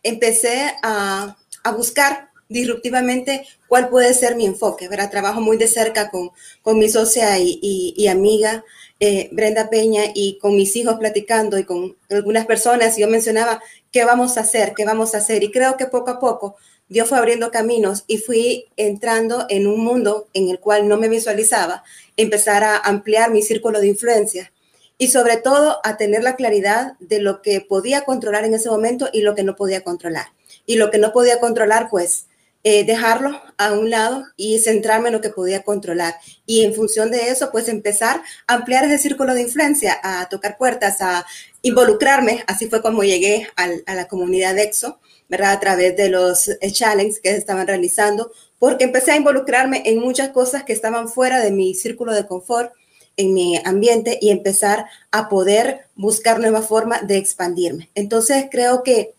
empecé 0.01 0.74
a, 0.82 1.36
a 1.63 1.72
buscar 1.74 2.30
disruptivamente 2.48 3.46
cuál 3.68 3.89
puede 3.89 4.13
ser 4.13 4.38
mi 4.38 4.46
enfoque. 4.46 4.88
¿verdad? 4.88 5.12
Trabajo 5.12 5.42
muy 5.42 5.58
de 5.58 5.68
cerca 5.68 6.10
con, 6.10 6.32
con 6.62 6.77
mi 6.80 6.88
socia 6.89 7.38
y, 7.39 7.60
y, 7.62 8.08
amiga 8.08 8.63
eh, 9.00 9.27
Brenda 9.34 9.70
Peña 9.70 10.04
y 10.13 10.38
con 10.39 10.56
mis 10.56 10.75
hijos 10.77 10.96
platicando 10.96 11.58
y 11.58 11.65
con 11.65 11.98
algunas 12.10 12.46
personas. 12.46 12.96
Yo 12.98 13.10
mencionaba 13.10 13.62
qué 13.92 14.06
vamos 14.06 14.38
a 14.38 14.42
hacer, 14.42 14.74
qué 14.74 14.86
vamos 14.86 15.15
a 15.15 15.18
hacer. 15.18 15.44
Y 15.44 15.51
creo 15.51 15.75
que 15.77 15.88
poco 15.88 16.12
a 16.12 16.20
poco 16.20 16.56
Dios 16.88 17.10
fue 17.10 17.18
abriendo 17.18 17.50
caminos 17.50 18.04
y 18.08 18.18
fui 18.18 18.65
entrando 18.77 19.46
en 19.50 19.65
un 19.65 19.84
mundo 19.84 20.27
en 20.34 20.50
el 20.50 20.60
cual 20.60 20.88
no 20.88 20.98
me 20.98 21.10
visualizaba, 21.10 21.84
empezar 22.15 22.63
a 22.63 22.77
ampliar 22.77 23.32
mi 23.32 23.42
círculo 23.42 23.80
de 23.80 23.88
influencia 23.88 24.51
y 24.98 25.08
sobre 25.08 25.38
todo 25.38 25.80
a 25.84 25.98
tener 25.98 26.24
la 26.24 26.36
claridad 26.36 26.94
de 27.00 27.20
lo 27.20 27.42
que 27.42 27.60
podía 27.62 28.06
controlar 28.06 28.46
en 28.46 28.54
ese 28.54 28.70
momento 28.70 29.10
y 29.12 29.22
lo 29.22 29.34
que 29.36 29.44
no 29.44 29.56
podía 29.56 29.84
controlar 29.84 30.27
y 30.65 30.75
lo 30.75 30.92
que 30.92 30.98
no 30.98 31.12
podía 31.12 31.39
controlar, 31.39 31.89
pues 31.89 32.27
eh, 32.63 32.84
dejarlo 32.84 33.39
a 33.58 33.74
un 33.74 33.89
lado 33.89 34.25
y 34.38 34.60
centrarme 34.60 35.10
en 35.10 35.13
lo 35.13 35.22
que 35.22 35.30
podía 35.30 35.63
controlar. 35.63 36.15
Y 36.46 36.63
en 36.63 36.74
función 36.74 37.12
de 37.12 37.30
eso, 37.30 37.51
pues 37.51 37.68
empezar 37.68 38.22
a 38.48 38.54
ampliar 38.56 38.86
ese 38.86 38.98
círculo 38.98 39.34
de 39.34 39.42
influencia, 39.42 40.00
a 40.01 40.27
tocar 40.30 40.58
puertas, 40.58 41.01
a 41.01 41.25
involucrarme. 41.62 42.44
Así 42.48 42.68
fue 42.68 42.82
como 42.82 43.04
llegué 43.04 43.48
a 43.56 43.94
la 43.94 44.08
comunidad 44.08 44.56
de 44.56 44.63
EXO, 44.63 45.00
¿verdad? 45.29 45.53
A 45.53 45.60
través 45.60 45.96
de 45.98 46.10
los 46.10 46.48
eh, 46.48 46.72
challenges 46.72 47.20
que 47.20 47.32
estaban 47.32 47.67
realizando, 47.67 48.32
porque 48.60 48.86
empecé 48.86 49.12
a 49.12 49.17
involucrarme 49.17 49.84
en 49.86 50.00
muchas 50.00 50.29
cosas 50.29 50.63
que 50.63 50.74
estaban 50.74 51.10
fuera 51.10 51.39
de 51.39 51.51
mi 51.51 51.74
círculo 51.74 52.13
de 52.13 52.25
confort 52.25 52.74
en 53.17 53.34
mi 53.34 53.58
ambiente 53.63 54.17
y 54.22 54.29
empezar 54.29 54.86
a 55.12 55.29
poder 55.29 55.88
buscar 55.96 56.39
nuevas 56.39 56.67
formas 56.67 57.08
de 57.08 57.17
expandirme. 57.17 57.89
Entonces 57.96 58.48
creo 58.51 58.84
que 58.84 59.13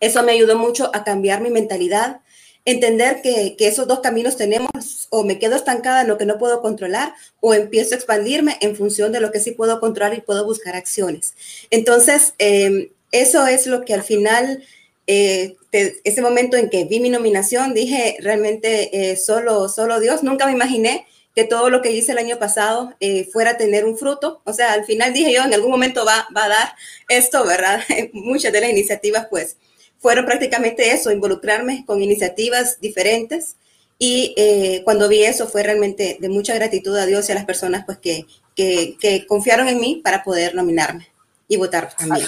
eso 0.00 0.22
me 0.22 0.32
ayudó 0.32 0.58
mucho 0.58 0.90
a 0.94 1.04
cambiar 1.04 1.40
mi 1.40 1.50
mentalidad, 1.50 2.20
entender 2.66 3.20
que, 3.22 3.56
esos 3.58 3.86
dos 3.86 4.00
caminos 4.00 4.36
tenemos, 4.36 5.08
o 5.10 5.24
me 5.24 5.38
quedo 5.38 5.56
estancada 5.56 6.02
en 6.02 6.08
lo 6.08 6.18
que 6.18 6.26
no 6.26 6.38
puedo 6.38 6.60
controlar, 6.60 7.14
o 7.40 7.54
empiezo 7.54 7.94
a 7.94 7.98
expandirme 7.98 8.56
en 8.60 8.76
función 8.76 9.12
de 9.12 9.20
lo 9.20 9.30
que 9.32 9.40
sí 9.40 9.52
puedo 9.52 9.80
controlar 9.80 10.16
y 10.16 10.20
puedo 10.20 10.44
buscar 10.44 10.76
acciones. 10.76 11.34
Entonces, 11.70 12.34
em, 12.38 12.90
eso 13.12 13.46
es 13.46 13.66
lo 13.66 13.84
que 13.84 13.94
al 13.94 14.02
final, 14.02 14.62
eh, 15.06 15.56
ese 15.72 16.22
momento 16.22 16.56
en 16.56 16.70
que 16.70 16.84
vi 16.84 17.00
mi 17.00 17.10
nominación, 17.10 17.74
dije, 17.74 18.16
realmente 18.20 19.10
eh, 19.10 19.16
solo, 19.16 19.68
solo 19.68 20.00
Dios, 20.00 20.22
nunca 20.22 20.46
me 20.46 20.52
imaginé 20.52 21.06
que 21.34 21.44
todo 21.44 21.68
lo 21.68 21.82
que 21.82 21.90
hice 21.90 22.12
el 22.12 22.18
año 22.18 22.38
pasado 22.38 22.94
eh, 23.00 23.28
fuera 23.32 23.52
a 23.52 23.56
tener 23.56 23.84
un 23.84 23.98
fruto. 23.98 24.40
O 24.44 24.52
sea, 24.52 24.72
al 24.72 24.84
final 24.84 25.12
dije 25.12 25.32
yo, 25.32 25.42
en 25.42 25.52
algún 25.52 25.70
momento 25.70 26.04
va, 26.04 26.28
va 26.34 26.44
a 26.44 26.48
dar 26.48 26.68
esto, 27.08 27.44
¿verdad? 27.44 27.80
Muchas 28.12 28.52
de 28.52 28.60
las 28.60 28.70
iniciativas, 28.70 29.26
pues, 29.28 29.56
fueron 29.98 30.26
prácticamente 30.26 30.92
eso, 30.92 31.10
involucrarme 31.10 31.84
con 31.86 32.02
iniciativas 32.02 32.80
diferentes. 32.80 33.56
Y 33.98 34.34
eh, 34.36 34.82
cuando 34.84 35.08
vi 35.08 35.24
eso 35.24 35.48
fue 35.48 35.62
realmente 35.62 36.18
de 36.20 36.28
mucha 36.28 36.54
gratitud 36.54 36.96
a 36.96 37.06
Dios 37.06 37.28
y 37.28 37.32
a 37.32 37.34
las 37.34 37.44
personas 37.44 37.84
pues, 37.84 37.98
que, 37.98 38.26
que, 38.54 39.24
confiaron 39.26 39.66
en 39.68 39.80
mí 39.80 40.00
para 40.04 40.22
poder 40.22 40.54
nominarme 40.54 41.08
y 41.48 41.56
votar 41.56 41.96
también. 41.96 42.26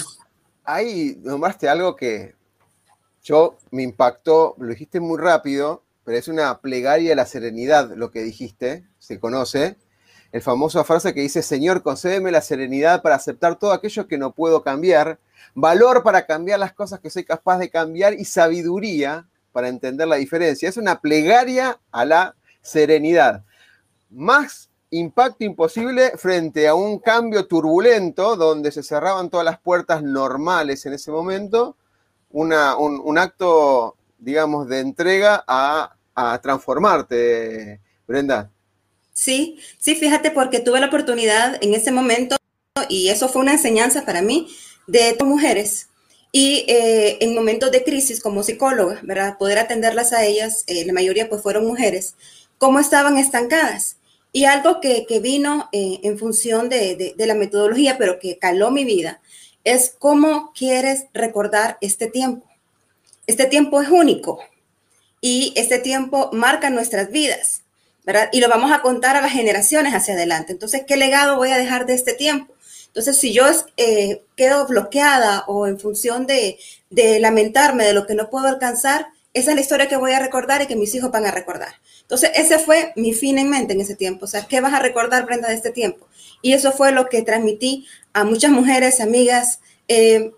Ahí 0.64 1.18
nombraste 1.22 1.68
algo 1.68 1.94
que 1.94 2.34
yo 3.26 3.58
me 3.72 3.82
impactó, 3.82 4.54
lo 4.56 4.68
dijiste 4.68 5.00
muy 5.00 5.18
rápido, 5.18 5.82
pero 6.04 6.16
es 6.16 6.28
una 6.28 6.60
plegaria 6.60 7.10
de 7.10 7.16
la 7.16 7.26
serenidad 7.26 7.90
lo 7.96 8.12
que 8.12 8.22
dijiste, 8.22 8.86
se 9.00 9.18
conoce. 9.18 9.76
El 10.30 10.42
famoso 10.42 10.84
frase 10.84 11.12
que 11.12 11.22
dice, 11.22 11.42
Señor, 11.42 11.82
concédeme 11.82 12.30
la 12.30 12.40
serenidad 12.40 13.02
para 13.02 13.16
aceptar 13.16 13.58
todo 13.58 13.72
aquello 13.72 14.06
que 14.06 14.16
no 14.16 14.32
puedo 14.32 14.62
cambiar 14.62 15.18
valor 15.54 16.04
para 16.04 16.24
cambiar 16.24 16.60
las 16.60 16.72
cosas 16.72 17.00
que 17.00 17.10
soy 17.10 17.24
capaz 17.24 17.58
de 17.58 17.68
cambiar 17.68 18.14
y 18.14 18.24
sabiduría 18.24 19.26
para 19.50 19.68
entender 19.68 20.06
la 20.06 20.16
diferencia. 20.16 20.68
Es 20.68 20.76
una 20.76 21.00
plegaria 21.00 21.80
a 21.90 22.04
la 22.04 22.36
serenidad. 22.62 23.44
Más 24.08 24.70
impacto 24.90 25.42
imposible 25.42 26.12
frente 26.16 26.68
a 26.68 26.76
un 26.76 27.00
cambio 27.00 27.48
turbulento 27.48 28.36
donde 28.36 28.70
se 28.70 28.84
cerraban 28.84 29.30
todas 29.30 29.44
las 29.44 29.58
puertas 29.58 30.04
normales 30.04 30.86
en 30.86 30.92
ese 30.92 31.10
momento, 31.10 31.76
una, 32.36 32.76
un, 32.76 33.16
acto, 33.16 33.96
digamos, 34.18 34.68
de 34.68 34.80
entrega 34.80 35.42
a, 35.48 35.96
a 36.14 36.38
transformarte, 36.42 37.80
Brenda. 38.06 38.50
Sí, 39.14 39.58
sí, 39.78 39.94
fíjate, 39.94 40.30
porque 40.30 40.60
tuve 40.60 40.78
la 40.78 40.88
oportunidad 40.88 41.56
en 41.62 41.72
ese 41.72 41.92
momento 41.92 42.36
y 42.90 43.08
eso 43.08 43.30
fue 43.30 43.40
una 43.40 43.52
enseñanza 43.52 44.04
para 44.04 44.20
mí 44.20 44.48
de 44.86 45.16
mujeres 45.24 45.88
y 46.30 46.66
eh, 46.68 47.16
en 47.22 47.34
momentos 47.34 47.70
de 47.70 47.82
crisis 47.82 48.20
como 48.20 48.42
psicóloga, 48.42 49.00
¿verdad? 49.02 49.38
Poder 49.38 49.58
atenderlas 49.58 50.12
a 50.12 50.26
ellas, 50.26 50.64
eh, 50.66 50.84
la 50.84 50.92
mayoría 50.92 51.30
pues 51.30 51.40
fueron 51.40 51.66
mujeres, 51.66 52.16
cómo 52.58 52.80
estaban 52.80 53.16
estancadas. 53.16 53.96
Y 54.30 54.44
algo 54.44 54.82
que, 54.82 55.06
vino 55.22 55.70
eh, 55.72 56.00
en 56.02 56.18
función 56.18 56.68
de, 56.68 57.14
de, 57.16 57.26
la 57.26 57.34
metodología, 57.34 57.96
pero 57.96 58.18
que 58.18 58.36
caló 58.38 58.70
mi 58.70 58.84
vida, 58.84 59.22
es 59.66 59.92
cómo 59.98 60.52
quieres 60.56 61.06
recordar 61.12 61.76
este 61.80 62.06
tiempo. 62.06 62.46
Este 63.26 63.46
tiempo 63.46 63.82
es 63.82 63.88
único 63.88 64.38
y 65.20 65.52
este 65.56 65.80
tiempo 65.80 66.30
marca 66.32 66.70
nuestras 66.70 67.10
vidas. 67.10 67.62
Y 68.30 68.40
lo 68.40 68.48
vamos 68.48 68.70
a 68.70 68.80
contar 68.80 69.16
a 69.16 69.20
las 69.20 69.32
generaciones 69.32 69.92
hacia 69.92 70.14
adelante. 70.14 70.52
Entonces, 70.52 70.84
¿qué 70.86 70.96
legado 70.96 71.34
voy 71.36 71.50
a 71.50 71.58
dejar 71.58 71.84
de 71.84 71.94
este 71.94 72.14
tiempo? 72.14 72.54
Entonces, 72.86 73.18
si 73.18 73.32
yo 73.32 73.44
eh, 73.76 74.22
quedo 74.36 74.68
bloqueada 74.68 75.44
o 75.48 75.66
en 75.66 75.80
función 75.80 76.28
de, 76.28 76.58
lamentarme 77.18 77.84
de 77.84 77.92
lo 77.92 78.06
que 78.06 78.14
no 78.14 78.30
puedo 78.30 78.46
alcanzar, 78.46 79.08
esa 79.34 79.50
es 79.50 79.56
la 79.56 79.62
historia 79.62 79.88
que 79.88 79.96
voy 79.96 80.12
a 80.12 80.20
recordar 80.20 80.62
y 80.62 80.66
que 80.66 80.76
mis 80.76 80.94
hijos 80.94 81.10
van 81.10 81.26
a 81.26 81.32
recordar. 81.32 81.74
Entonces, 82.06 82.30
ese 82.36 82.60
fue 82.60 82.92
mi 82.94 83.12
fin 83.12 83.36
en 83.36 83.50
mente 83.50 83.72
en 83.72 83.80
ese 83.80 83.96
tiempo. 83.96 84.26
O 84.26 84.28
sea, 84.28 84.46
¿qué 84.46 84.60
vas 84.60 84.72
a 84.72 84.78
recordar, 84.78 85.26
Brenda, 85.26 85.48
de 85.48 85.56
este 85.56 85.70
tiempo? 85.70 86.06
Y 86.40 86.52
eso 86.52 86.70
fue 86.70 86.92
lo 86.92 87.08
que 87.08 87.22
transmití 87.22 87.84
a 88.12 88.22
muchas 88.22 88.52
mujeres, 88.52 89.00
amigas, 89.00 89.58
eh, 89.88 90.32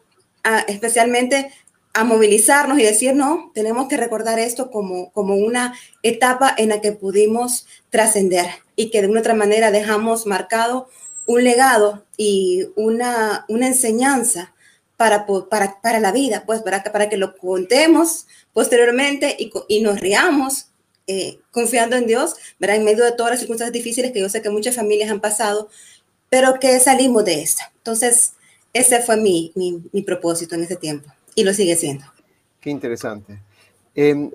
especialmente 0.67 1.53
a 1.93 2.05
movilizarnos 2.05 2.79
y 2.79 2.85
decir, 2.85 3.15
no, 3.15 3.51
tenemos 3.55 3.89
que 3.89 3.99
recordar 3.99 4.39
esto 4.39 4.71
como, 4.71 5.13
como 5.13 5.35
una 5.35 5.75
etapa 6.03 6.55
en 6.57 6.71
la 6.71 6.81
que 6.81 6.93
pudimos 6.93 7.67
trascender 7.91 8.47
y 8.75 8.91
que 8.91 9.03
de 9.03 9.09
una 9.09 9.21
otra 9.21 9.35
manera 9.35 9.71
dejamos 9.71 10.27
marcado 10.27 10.89
un 11.27 11.45
legado 11.45 12.07
y 12.17 12.69
una, 12.77 13.45
una 13.49 13.67
enseñanza 13.67 14.55
para, 14.97 15.27
para, 15.27 15.81
para, 15.83 16.01
la 16.01 16.13
vida, 16.13 16.45
pues 16.47 16.63
para, 16.63 16.83
para 16.83 17.11
que 17.11 17.19
lo 17.19 17.37
contemos 17.37 18.27
posteriormente 18.55 19.37
y, 19.39 19.53
y 19.69 19.83
nos 19.83 20.01
riamos 20.01 20.68
eh, 21.09 21.41
confiando 21.51 21.97
en 21.97 22.07
Dios, 22.07 22.37
¿verdad? 22.61 22.77
en 22.77 22.85
medio 22.85 23.03
de 23.03 23.13
todas 23.13 23.33
las 23.33 23.41
circunstancias 23.41 23.73
difíciles 23.73 24.13
que 24.13 24.21
yo 24.21 24.29
sé 24.29 24.43
que 24.43 24.51
muchas 24.51 24.77
familias 24.77 25.11
han 25.11 25.21
pasado, 25.21 25.69
pero 26.29 26.61
que 26.61 26.79
salimos 26.79 27.25
de 27.25 27.43
esta. 27.43 27.73
Entonces, 27.79 28.35
ese 28.75 29.01
fue 29.01 29.17
mi, 29.17 29.51
mi, 29.57 30.03
propósito 30.03 30.55
en 30.55 30.65
ese 30.65 30.77
tiempo 30.77 31.11
y 31.35 31.45
lo 31.45 31.55
sigue 31.55 31.77
siendo. 31.77 32.05
Qué 32.61 32.69
interesante. 32.71 33.41
en 33.95 34.35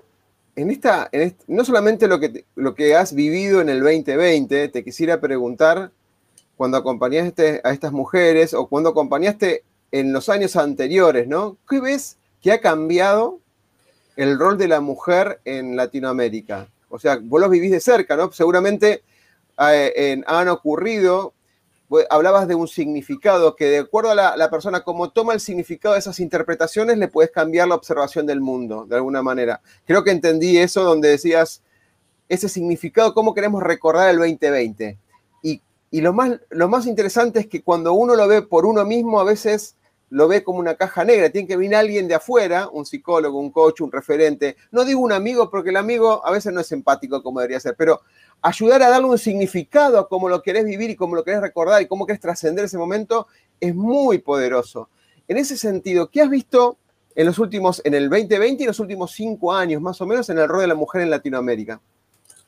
esta, 0.56 1.08
no 1.46 1.64
solamente 1.64 2.08
lo 2.08 2.18
que, 2.18 2.44
lo 2.56 2.74
que 2.74 2.96
has 2.96 3.14
vivido 3.14 3.60
en 3.60 3.68
el 3.68 3.80
2020, 3.80 4.68
te 4.68 4.84
quisiera 4.84 5.20
preguntar 5.20 5.92
cuando 6.56 6.76
acompañaste 6.76 7.60
a 7.62 7.72
estas 7.72 7.92
mujeres 7.92 8.52
o 8.52 8.66
cuando 8.68 8.90
acompañaste 8.90 9.62
en 9.92 10.12
los 10.12 10.28
años 10.28 10.56
anteriores, 10.56 11.28
¿no? 11.28 11.56
¿Qué 11.68 11.80
ves 11.80 12.16
que 12.42 12.50
ha 12.50 12.60
cambiado 12.60 13.38
el 14.16 14.38
rol 14.38 14.58
de 14.58 14.68
la 14.68 14.80
mujer 14.80 15.40
en 15.44 15.76
Latinoamérica? 15.76 16.68
O 16.88 16.98
sea, 16.98 17.18
vos 17.20 17.40
los 17.40 17.50
vivís 17.50 17.70
de 17.70 17.80
cerca, 17.80 18.16
¿no? 18.16 18.30
Seguramente 18.32 19.02
eh, 19.58 20.22
han 20.26 20.48
ocurrido, 20.48 21.34
hablabas 22.10 22.48
de 22.48 22.54
un 22.54 22.68
significado 22.68 23.56
que 23.56 23.66
de 23.66 23.78
acuerdo 23.78 24.10
a 24.10 24.36
la, 24.36 24.50
persona, 24.50 24.82
como 24.82 25.10
toma 25.10 25.32
el 25.32 25.40
significado 25.40 25.94
de 25.94 26.00
esas 26.00 26.20
interpretaciones, 26.20 26.98
le 26.98 27.08
puedes 27.08 27.30
cambiar 27.30 27.68
la 27.68 27.74
observación 27.74 28.26
del 28.26 28.40
mundo, 28.40 28.86
de 28.86 28.96
alguna 28.96 29.22
manera. 29.22 29.60
Creo 29.86 30.04
que 30.04 30.10
entendí 30.10 30.56
eso 30.58 30.82
donde 30.82 31.08
decías 31.08 31.62
ese 32.28 32.48
significado, 32.48 33.14
cómo 33.14 33.34
queremos 33.34 33.62
recordar 33.62 34.10
el 34.10 34.18
2020. 34.18 34.98
Y 35.90 36.00
lo 36.00 36.12
más 36.12 36.86
interesante 36.86 37.38
es 37.38 37.46
que 37.46 37.62
cuando 37.62 37.92
uno 37.92 38.16
lo 38.16 38.26
ve 38.26 38.42
por 38.42 38.66
uno 38.66 38.84
mismo, 38.84 39.20
a 39.20 39.24
veces 39.24 39.76
lo 40.14 40.28
ve 40.28 40.44
como 40.44 40.60
una 40.60 40.76
caja 40.76 41.04
negra. 41.04 41.28
Tiene 41.28 41.48
que 41.48 41.56
venir 41.56 41.74
alguien 41.74 42.06
de 42.06 42.14
afuera, 42.14 42.68
un 42.72 42.86
psicólogo, 42.86 43.40
un 43.40 43.50
coach, 43.50 43.80
un 43.80 43.90
referente. 43.90 44.56
No 44.70 44.84
digo 44.84 45.00
un 45.00 45.10
amigo 45.10 45.50
porque 45.50 45.70
el 45.70 45.76
amigo 45.76 46.24
a 46.24 46.30
veces 46.30 46.52
no 46.52 46.60
es 46.60 46.70
empático 46.70 47.20
como 47.20 47.40
debería 47.40 47.58
ser, 47.58 47.74
pero 47.76 48.00
ayudar 48.40 48.80
a 48.84 48.90
darle 48.90 49.08
un 49.08 49.18
significado 49.18 49.98
a 49.98 50.08
cómo 50.08 50.28
lo 50.28 50.40
querés 50.40 50.66
vivir 50.66 50.88
y 50.90 50.94
cómo 50.94 51.16
lo 51.16 51.24
querés 51.24 51.40
recordar 51.40 51.82
y 51.82 51.88
cómo 51.88 52.06
querés 52.06 52.20
trascender 52.20 52.66
ese 52.66 52.78
momento 52.78 53.26
es 53.58 53.74
muy 53.74 54.18
poderoso. 54.18 54.88
En 55.26 55.36
ese 55.36 55.56
sentido, 55.56 56.08
¿qué 56.08 56.22
has 56.22 56.30
visto 56.30 56.78
en 57.16 57.26
los 57.26 57.40
últimos, 57.40 57.82
en 57.84 57.94
el 57.94 58.08
2020 58.08 58.62
y 58.62 58.66
los 58.68 58.78
últimos 58.78 59.10
cinco 59.10 59.52
años, 59.52 59.82
más 59.82 60.00
o 60.00 60.06
menos, 60.06 60.30
en 60.30 60.38
el 60.38 60.46
rol 60.48 60.60
de 60.60 60.68
la 60.68 60.76
mujer 60.76 61.02
en 61.02 61.10
Latinoamérica? 61.10 61.80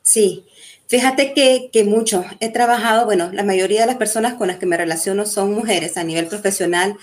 Sí, 0.02 0.46
fíjate 0.86 1.34
que, 1.34 1.68
que 1.72 1.82
mucho. 1.82 2.24
He 2.38 2.52
trabajado, 2.52 3.06
bueno, 3.06 3.32
la 3.32 3.42
mayoría 3.42 3.80
de 3.80 3.88
las 3.88 3.96
personas 3.96 4.34
con 4.34 4.46
las 4.46 4.58
que 4.58 4.66
me 4.66 4.76
relaciono 4.76 5.26
son 5.26 5.52
mujeres 5.52 5.96
a 5.96 6.04
nivel 6.04 6.28
profesional 6.28 6.96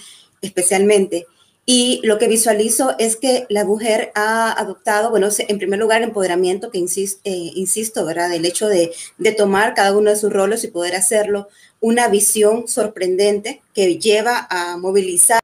especialmente. 0.44 1.26
Y 1.66 2.02
lo 2.04 2.20
que 2.20 2.28
visualizo 2.28 2.94
es 3.00 3.16
que 3.16 3.46
la 3.50 3.64
mujer 3.64 4.12
ha 4.16 4.52
adoptado, 4.52 5.10
bueno, 5.10 5.30
en 5.38 5.58
primer 5.58 5.80
lugar, 5.80 6.02
empoderamiento, 6.02 6.70
que 6.70 6.78
insisto, 6.78 7.22
eh, 7.24 7.52
insisto 7.56 8.06
¿verdad? 8.06 8.34
El 8.34 8.46
hecho 8.46 8.68
de, 8.68 8.92
de, 9.18 9.32
tomar 9.32 9.74
cada 9.74 9.98
uno 9.98 10.10
de 10.10 10.18
sus 10.18 10.32
roles 10.32 10.64
y 10.66 10.68
poder 10.68 10.94
hacerlo, 10.96 11.48
una 11.80 12.10
visión 12.10 12.68
sorprendente 12.68 13.62
que 13.74 13.98
lleva 13.98 14.46
a 14.50 14.76
movilizar 14.78 15.40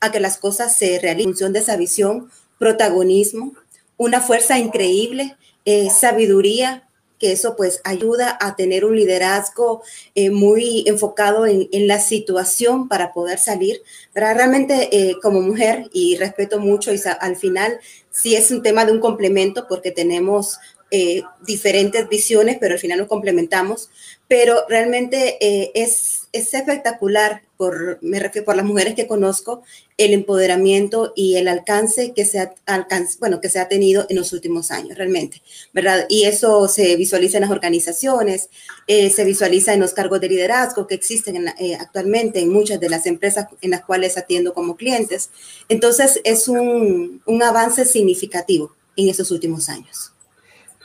a 0.00 0.12
que 0.12 0.20
las 0.20 0.38
cosas 0.38 0.76
se 0.76 0.98
realicen 1.00 1.30
en 1.30 1.34
función 1.34 1.52
de 1.52 1.58
esa 1.58 1.76
visión, 1.76 2.30
protagonismo, 2.58 3.54
una 3.96 4.20
fuerza 4.20 4.58
increíble, 4.58 5.36
eh, 5.64 5.90
sabiduría, 5.90 6.88
que 7.20 7.32
eso 7.32 7.54
pues 7.54 7.80
ayuda 7.84 8.36
a 8.40 8.56
tener 8.56 8.84
un 8.84 8.96
liderazgo 8.96 9.82
eh, 10.14 10.30
muy 10.30 10.82
enfocado 10.86 11.46
en, 11.46 11.68
la 11.86 12.00
situación 12.00 12.88
para 12.88 13.12
poder 13.12 13.38
salir. 13.38 13.82
Pero 14.12 14.32
realmente 14.32 14.88
eh, 14.90 15.16
como 15.22 15.40
mujer, 15.40 15.88
y 15.92 16.16
respeto 16.16 16.58
mucho, 16.58 16.92
y 16.92 17.00
al 17.20 17.36
final 17.36 17.78
sí 18.10 18.34
es 18.34 18.50
un 18.50 18.62
tema 18.62 18.84
de 18.84 18.92
un 18.92 19.00
complemento 19.00 19.66
porque 19.68 19.90
tenemos 19.90 20.58
eh, 20.92 21.22
diferentes 21.46 22.08
visiones, 22.08 22.58
pero 22.60 22.74
al 22.74 22.80
final 22.80 22.98
nos 22.98 23.06
complementamos. 23.06 23.90
Pero 24.26 24.64
realmente 24.68 25.38
eh, 25.40 25.70
es, 25.74 26.28
es 26.32 26.52
espectacular, 26.54 27.42
por, 27.56 27.98
me 28.00 28.18
refiero 28.18 28.44
por 28.44 28.56
las 28.56 28.64
mujeres 28.64 28.94
que 28.94 29.06
conozco, 29.06 29.62
el 29.98 30.12
empoderamiento 30.12 31.12
y 31.14 31.36
el 31.36 31.46
alcance 31.46 32.12
que 32.12 32.24
se 32.24 32.40
ha, 32.40 32.54
alcance, 32.66 33.18
bueno, 33.20 33.40
que 33.40 33.48
se 33.48 33.60
ha 33.60 33.68
tenido 33.68 34.06
en 34.08 34.16
los 34.16 34.32
últimos 34.32 34.70
años, 34.70 34.96
realmente, 34.96 35.42
¿verdad? 35.72 36.06
Y 36.08 36.24
eso 36.24 36.66
se 36.68 36.96
visualiza 36.96 37.38
en 37.38 37.42
las 37.42 37.50
organizaciones, 37.50 38.50
eh, 38.86 39.10
se 39.10 39.24
visualiza 39.24 39.74
en 39.74 39.80
los 39.80 39.92
cargos 39.92 40.20
de 40.20 40.28
liderazgo 40.28 40.86
que 40.86 40.94
existen 40.94 41.48
actualmente 41.78 42.40
en 42.40 42.50
muchas 42.50 42.80
de 42.80 42.88
las 42.88 43.06
empresas 43.06 43.46
en 43.60 43.70
las 43.70 43.84
cuales 43.84 44.16
atiendo 44.16 44.54
como 44.54 44.76
clientes. 44.76 45.30
Entonces, 45.68 46.20
es 46.24 46.48
un, 46.48 47.22
un 47.26 47.42
avance 47.42 47.84
significativo 47.84 48.74
en 48.96 49.08
esos 49.08 49.30
últimos 49.30 49.68
años. 49.68 50.12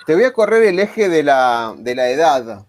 Te 0.06 0.14
voy 0.14 0.24
a 0.24 0.34
correr 0.34 0.64
el 0.64 0.80
eje 0.80 1.10
de 1.10 1.24
la, 1.24 1.74
de 1.78 1.96
la 1.96 2.10
edad. 2.10 2.66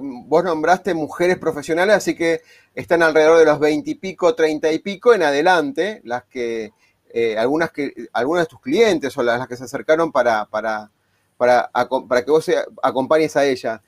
vos 0.00 0.44
nombraste 0.44 0.94
mujeres 0.94 1.38
profesionales, 1.38 1.94
así 1.94 2.16
que 2.16 2.40
están 2.74 3.02
alrededor 3.02 3.38
de 3.38 3.44
los 3.44 3.60
20 3.60 3.90
y 3.90 3.94
pico, 3.96 4.34
30 4.34 4.72
y 4.72 4.78
pico 4.78 5.12
en 5.12 5.22
adelante, 5.22 6.00
las 6.04 6.24
que, 6.24 6.72
eh, 7.12 7.36
algunas 7.36 7.70
que, 7.70 8.08
algunas 8.14 8.44
de 8.44 8.48
tus 8.48 8.60
clientes 8.60 9.14
o 9.18 9.22
las, 9.22 9.46
que 9.46 9.58
se 9.58 9.64
acercaron 9.64 10.10
para, 10.10 10.46
para, 10.46 10.90
para, 11.36 11.70
para 11.70 12.24
que 12.24 12.30
vos 12.30 12.50
acompañes 12.82 13.36
a 13.36 13.44
ella. 13.44 13.82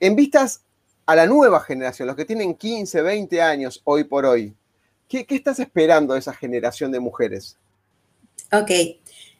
En 0.00 0.16
vistas 0.16 0.62
a 1.04 1.14
la 1.14 1.26
nueva 1.26 1.60
generación, 1.60 2.06
los 2.06 2.16
que 2.16 2.24
tienen 2.24 2.54
15, 2.54 3.02
20 3.02 3.42
años 3.42 3.82
hoy 3.84 4.04
por 4.04 4.24
hoy, 4.24 4.54
¿qué, 5.06 5.26
qué 5.26 5.34
estás 5.34 5.58
esperando 5.58 6.14
de 6.14 6.20
esa 6.20 6.32
generación 6.32 6.92
de 6.92 7.00
mujeres? 7.00 7.58
Ok, 8.52 8.70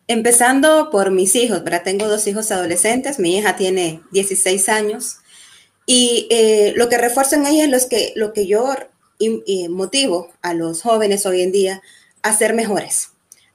Empezando 0.08 0.90
por 0.90 1.10
mis 1.10 1.34
hijos, 1.36 1.62
¿verdad? 1.62 1.82
Tengo 1.84 2.08
dos 2.08 2.26
hijos 2.26 2.50
adolescentes, 2.50 3.18
mi 3.18 3.36
hija 3.38 3.56
tiene 3.56 4.02
16 4.12 4.68
años 4.68 5.18
y 5.86 6.26
eh, 6.30 6.72
lo 6.76 6.88
que 6.88 6.98
refuerzo 6.98 7.36
en 7.36 7.46
ella 7.46 7.64
es 7.64 7.70
lo 7.70 7.88
que, 7.88 8.12
lo 8.16 8.32
que 8.32 8.46
yo 8.46 8.74
motivo 9.70 10.32
a 10.42 10.54
los 10.54 10.82
jóvenes 10.82 11.26
hoy 11.26 11.42
en 11.42 11.52
día 11.52 11.82
a 12.22 12.36
ser 12.36 12.54
mejores, 12.54 13.10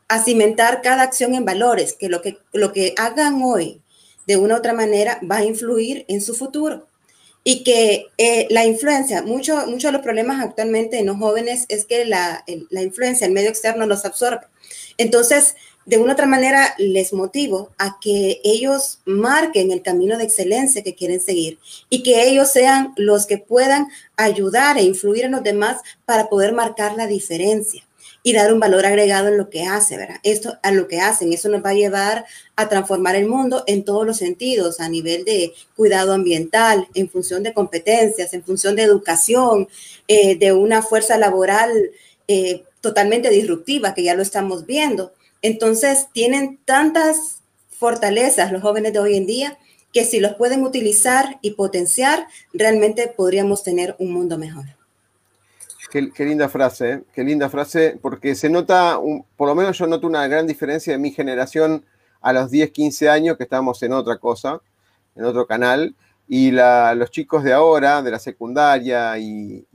a 0.08 0.24
cimentar 0.24 0.82
cada 0.82 1.04
acción 1.04 1.36
en 1.36 1.46
valores, 1.46 1.94
que 1.94 2.10
lo 2.10 2.22
que, 2.22 2.38
lo 2.54 2.72
que 2.74 2.94
hagan 2.98 3.42
hoy 3.44 3.82
de 4.26 4.38
una 4.38 4.56
u 4.56 4.58
otra 4.58 4.74
manera 4.74 5.20
va 5.30 5.38
a 5.38 5.46
influir 5.46 6.06
en 6.08 6.22
su 6.22 6.36
futuro. 6.36 6.88
Y 7.44 7.64
que 7.64 8.08
eh, 8.18 8.46
la 8.50 8.66
influencia, 8.66 9.22
muchos 9.22 9.68
mucho 9.68 9.88
de 9.88 9.94
los 9.94 10.02
problemas 10.02 10.44
actualmente 10.44 11.00
en 11.00 11.06
los 11.06 11.18
jóvenes 11.18 11.66
es 11.70 11.86
que 11.86 12.04
la, 12.04 12.44
la 12.70 12.82
influencia, 12.82 13.26
el 13.26 13.32
medio 13.32 13.50
externo 13.50 13.86
los 13.86 14.04
absorbe. 14.04 14.48
Entonces, 14.98 15.56
de 15.88 15.98
una 15.98 16.14
otra 16.14 16.26
manera 16.26 16.76
les 16.78 17.14
motivo 17.14 17.72
a 17.78 17.98
que 18.02 18.42
ellos 18.44 19.00
marquen 19.06 19.72
el 19.72 19.82
camino 19.82 20.18
de 20.18 20.26
excelencia 20.26 20.84
que 20.84 20.96
quieren 20.96 21.22
seguir 21.22 21.60
y 21.90 22.04
que 22.04 22.28
ellos 22.28 22.52
sean 22.52 22.94
los 22.98 23.26
que 23.26 23.38
puedan 23.38 23.88
ayudar 24.18 24.78
e 24.78 24.84
influir 24.84 25.24
en 25.24 25.32
los 25.32 25.44
demás 25.44 25.82
para 26.04 26.28
poder 26.28 26.52
marcar 26.52 26.96
la 26.96 27.08
diferencia 27.08 27.88
y 28.22 28.34
dar 28.34 28.54
un 28.54 28.60
valor 28.60 28.86
agregado 28.86 29.30
en 29.30 29.38
lo 29.38 29.50
que 29.50 29.64
hace, 29.64 29.96
¿verdad? 29.96 30.18
Esto 30.24 30.58
a 30.62 30.72
lo 30.72 30.90
que 30.90 31.00
hacen, 31.00 31.32
eso 31.32 31.48
nos 31.48 31.64
va 31.64 31.70
a 31.70 31.76
llevar 31.76 32.26
a 32.58 32.68
transformar 32.68 33.16
el 33.16 33.26
mundo 33.26 33.64
en 33.66 33.86
todos 33.86 34.06
los 34.06 34.18
sentidos, 34.18 34.82
a 34.82 34.90
nivel 34.90 35.24
de 35.24 35.54
cuidado 35.78 36.12
ambiental, 36.12 36.90
en 36.96 37.10
función 37.10 37.44
de 37.44 37.54
competencias, 37.54 38.34
en 38.34 38.44
función 38.44 38.76
de 38.76 38.84
educación, 38.84 39.70
eh, 40.10 40.38
de 40.38 40.52
una 40.52 40.82
fuerza 40.82 41.18
laboral 41.18 41.72
eh, 42.28 42.66
totalmente 42.82 43.30
disruptiva, 43.30 43.94
que 43.94 44.04
ya 44.04 44.16
lo 44.16 44.22
estamos 44.22 44.66
viendo 44.66 45.14
entonces, 45.42 46.08
tienen 46.14 46.60
tantas 46.66 47.42
fortalezas 47.70 48.52
los 48.52 48.62
jóvenes 48.62 48.94
de 48.94 49.00
hoy 49.00 49.16
en 49.18 49.28
día 49.28 49.58
que 49.94 50.04
si 50.04 50.20
los 50.20 50.36
pueden 50.36 50.64
utilizar 50.64 51.38
y 51.42 51.52
potenciar, 51.52 52.28
realmente 52.54 53.08
podríamos 53.16 53.64
tener 53.64 53.96
un 54.00 54.12
mundo 54.12 54.38
mejor. 54.38 54.66
Qué, 55.90 56.26
linda 56.26 56.50
frase, 56.50 56.92
¿eh? 56.92 57.04
qué 57.14 57.24
linda 57.24 57.50
frase, 57.50 57.98
porque 58.02 58.36
se 58.36 58.50
nota, 58.50 59.00
por 59.38 59.48
lo 59.48 59.56
menos 59.56 59.78
yo 59.78 59.88
noto 59.88 60.06
una 60.06 60.28
gran 60.28 60.46
diferencia 60.46 60.92
de 60.92 61.00
mi 61.00 61.12
generación 61.12 61.86
a 62.20 62.34
los 62.34 62.52
10, 62.52 62.72
15 62.72 63.10
años, 63.10 63.38
que 63.38 63.44
estamos 63.44 63.82
en 63.84 63.94
otra 63.94 64.18
cosa, 64.18 64.60
en 65.16 65.24
otro 65.24 65.48
canal, 65.48 65.96
y 66.28 66.52
los 66.52 67.10
chicos 67.10 67.44
de 67.44 67.54
ahora, 67.54 68.02
de 68.02 68.12
la 68.12 68.20
secundaria 68.20 69.18
y 69.18 69.66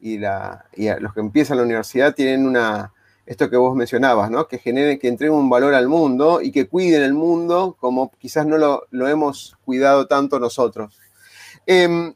los 0.00 1.12
que 1.12 1.20
empiezan 1.20 1.56
la 1.56 1.64
universidad, 1.64 2.14
tienen 2.14 2.46
una, 2.46 2.92
esto 3.28 3.50
que 3.50 3.58
vos 3.58 3.76
mencionabas, 3.76 4.30
¿no? 4.30 4.48
Que 4.48 4.56
generen, 4.56 4.98
que 4.98 5.06
entreguen 5.06 5.36
un 5.36 5.50
valor 5.50 5.74
al 5.74 5.86
mundo 5.86 6.40
y 6.40 6.50
que 6.50 6.66
cuiden 6.66 7.02
el 7.02 7.12
mundo 7.12 7.76
como 7.78 8.10
quizás 8.12 8.46
no 8.46 8.56
lo, 8.56 8.86
hemos 9.06 9.58
cuidado 9.66 10.06
tanto 10.06 10.40
nosotros. 10.40 10.98
Em, 11.66 12.14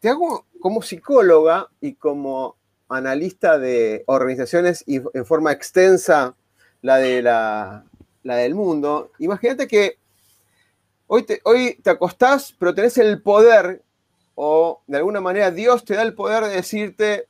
te 0.00 0.08
hago 0.08 0.46
como 0.58 0.82
psicóloga 0.82 1.68
y 1.80 1.94
como 1.94 2.56
analista 2.88 3.60
de 3.60 4.02
organizaciones 4.06 4.82
y 4.88 5.00
en 5.14 5.24
forma 5.24 5.52
extensa 5.52 6.34
la, 6.82 6.96
de 6.96 7.22
la, 7.22 7.84
del 8.24 8.56
mundo, 8.56 9.12
imagínate 9.20 9.68
que 9.68 9.98
hoy 11.06 11.22
te, 11.22 11.40
hoy 11.44 11.78
te 11.80 11.90
acostás, 11.90 12.52
pero 12.58 12.74
tenés 12.74 12.98
el 12.98 13.22
poder, 13.22 13.82
o 14.34 14.82
de 14.88 14.96
alguna 14.96 15.20
manera 15.20 15.52
Dios 15.52 15.84
te 15.84 15.94
da 15.94 16.02
el 16.02 16.14
poder 16.14 16.42
de 16.42 16.56
decirte, 16.56 17.28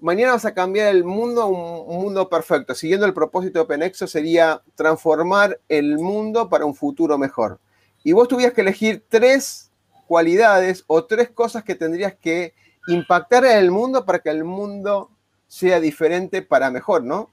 mañana 0.00 0.32
vas 0.32 0.44
a 0.44 0.54
cambiar 0.54 0.88
el 0.88 1.04
mundo 1.04 1.42
a 1.42 1.46
un, 1.46 2.02
mundo 2.02 2.28
perfecto. 2.28 2.74
Siguiendo 2.74 3.06
el 3.06 3.14
propósito 3.14 3.60
de 3.60 3.64
Penexo 3.66 4.06
sería 4.06 4.62
transformar 4.74 5.60
el 5.68 5.98
mundo 5.98 6.48
para 6.48 6.64
un 6.64 6.74
futuro 6.74 7.18
mejor. 7.18 7.58
Y 8.02 8.12
vos 8.12 8.28
tuvieras 8.28 8.54
que 8.54 8.62
elegir 8.62 9.04
tres 9.08 9.70
cualidades 10.06 10.84
o 10.86 11.04
tres 11.04 11.30
cosas 11.30 11.62
que 11.64 11.74
tendrías 11.74 12.14
que 12.14 12.54
impactar 12.88 13.44
en 13.44 13.58
el 13.58 13.70
mundo 13.70 14.04
para 14.04 14.18
que 14.20 14.30
el 14.30 14.44
mundo 14.44 15.10
sea 15.46 15.80
diferente 15.80 16.42
para 16.42 16.70
mejor, 16.70 17.04
¿no? 17.04 17.30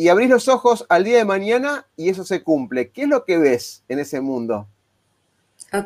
y 0.00 0.08
abrís 0.10 0.30
los 0.30 0.46
ojos 0.46 0.86
al 0.88 1.02
día 1.02 1.18
de 1.18 1.24
mañana 1.24 1.84
y 1.96 2.08
eso 2.08 2.24
se 2.24 2.44
cumple. 2.44 2.90
¿Qué 2.90 3.02
es 3.02 3.08
lo 3.08 3.24
que 3.24 3.36
ves 3.36 3.82
en 3.88 3.98
ese 3.98 4.20
mundo? 4.20 4.68